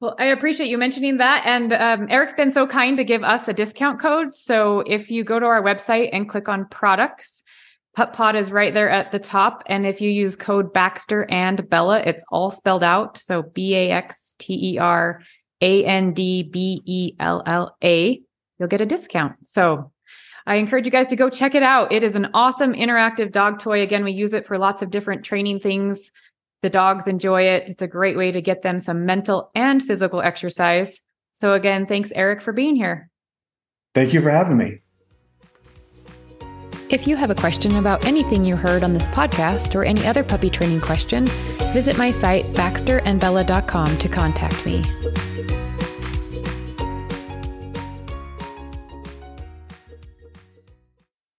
Well, 0.00 0.14
I 0.18 0.26
appreciate 0.26 0.68
you 0.68 0.76
mentioning 0.76 1.16
that. 1.18 1.42
And 1.46 1.72
um, 1.72 2.06
Erick's 2.10 2.34
been 2.34 2.50
so 2.50 2.66
kind 2.66 2.98
to 2.98 3.04
give 3.04 3.24
us 3.24 3.48
a 3.48 3.54
discount 3.54 3.98
code. 3.98 4.34
So 4.34 4.80
if 4.80 5.10
you 5.10 5.24
go 5.24 5.40
to 5.40 5.46
our 5.46 5.62
website 5.62 6.10
and 6.12 6.28
click 6.28 6.48
on 6.48 6.66
products, 6.66 7.42
PupPod 7.96 8.34
is 8.34 8.52
right 8.52 8.74
there 8.74 8.90
at 8.90 9.10
the 9.10 9.18
top. 9.18 9.62
And 9.66 9.86
if 9.86 10.02
you 10.02 10.10
use 10.10 10.36
code 10.36 10.70
Baxter 10.72 11.26
and 11.30 11.66
Bella, 11.70 12.00
it's 12.00 12.22
all 12.30 12.50
spelled 12.50 12.82
out. 12.82 13.16
So 13.16 13.42
B 13.42 13.74
A 13.74 13.90
X 13.90 14.34
T 14.38 14.74
E 14.74 14.78
R 14.78 15.22
A 15.62 15.84
N 15.86 16.12
D 16.12 16.42
B 16.42 16.82
E 16.84 17.14
L 17.18 17.42
L 17.46 17.74
A, 17.82 18.20
you'll 18.58 18.68
get 18.68 18.80
a 18.80 18.86
discount. 18.86 19.34
So 19.42 19.92
I 20.46 20.56
encourage 20.56 20.84
you 20.84 20.92
guys 20.92 21.08
to 21.08 21.16
go 21.16 21.28
check 21.28 21.54
it 21.54 21.62
out. 21.62 21.92
It 21.92 22.04
is 22.04 22.14
an 22.14 22.28
awesome 22.34 22.72
interactive 22.72 23.32
dog 23.32 23.58
toy. 23.58 23.82
Again, 23.82 24.04
we 24.04 24.12
use 24.12 24.32
it 24.32 24.46
for 24.46 24.58
lots 24.58 24.82
of 24.82 24.90
different 24.90 25.24
training 25.24 25.60
things 25.60 26.12
the 26.66 26.70
dogs 26.70 27.06
enjoy 27.06 27.42
it. 27.42 27.68
It's 27.68 27.82
a 27.82 27.86
great 27.86 28.16
way 28.16 28.32
to 28.32 28.40
get 28.40 28.62
them 28.62 28.80
some 28.80 29.06
mental 29.06 29.52
and 29.54 29.80
physical 29.80 30.20
exercise. 30.20 31.00
So, 31.34 31.52
again, 31.52 31.86
thanks, 31.86 32.10
Erick, 32.12 32.42
for 32.42 32.52
being 32.52 32.74
here. 32.74 33.08
Thank 33.94 34.12
you 34.12 34.20
for 34.20 34.30
having 34.30 34.56
me. 34.56 34.80
If 36.88 37.06
you 37.06 37.16
have 37.16 37.30
a 37.30 37.34
question 37.34 37.76
about 37.76 38.04
anything 38.04 38.44
you 38.44 38.56
heard 38.56 38.82
on 38.82 38.92
this 38.92 39.08
podcast 39.08 39.74
or 39.74 39.84
any 39.84 40.06
other 40.06 40.24
puppy 40.24 40.50
training 40.50 40.80
question, 40.80 41.26
visit 41.72 41.98
my 41.98 42.10
site, 42.10 42.44
baxterandbella.com, 42.46 43.98
to 43.98 44.08
contact 44.08 44.66
me. 44.66 44.82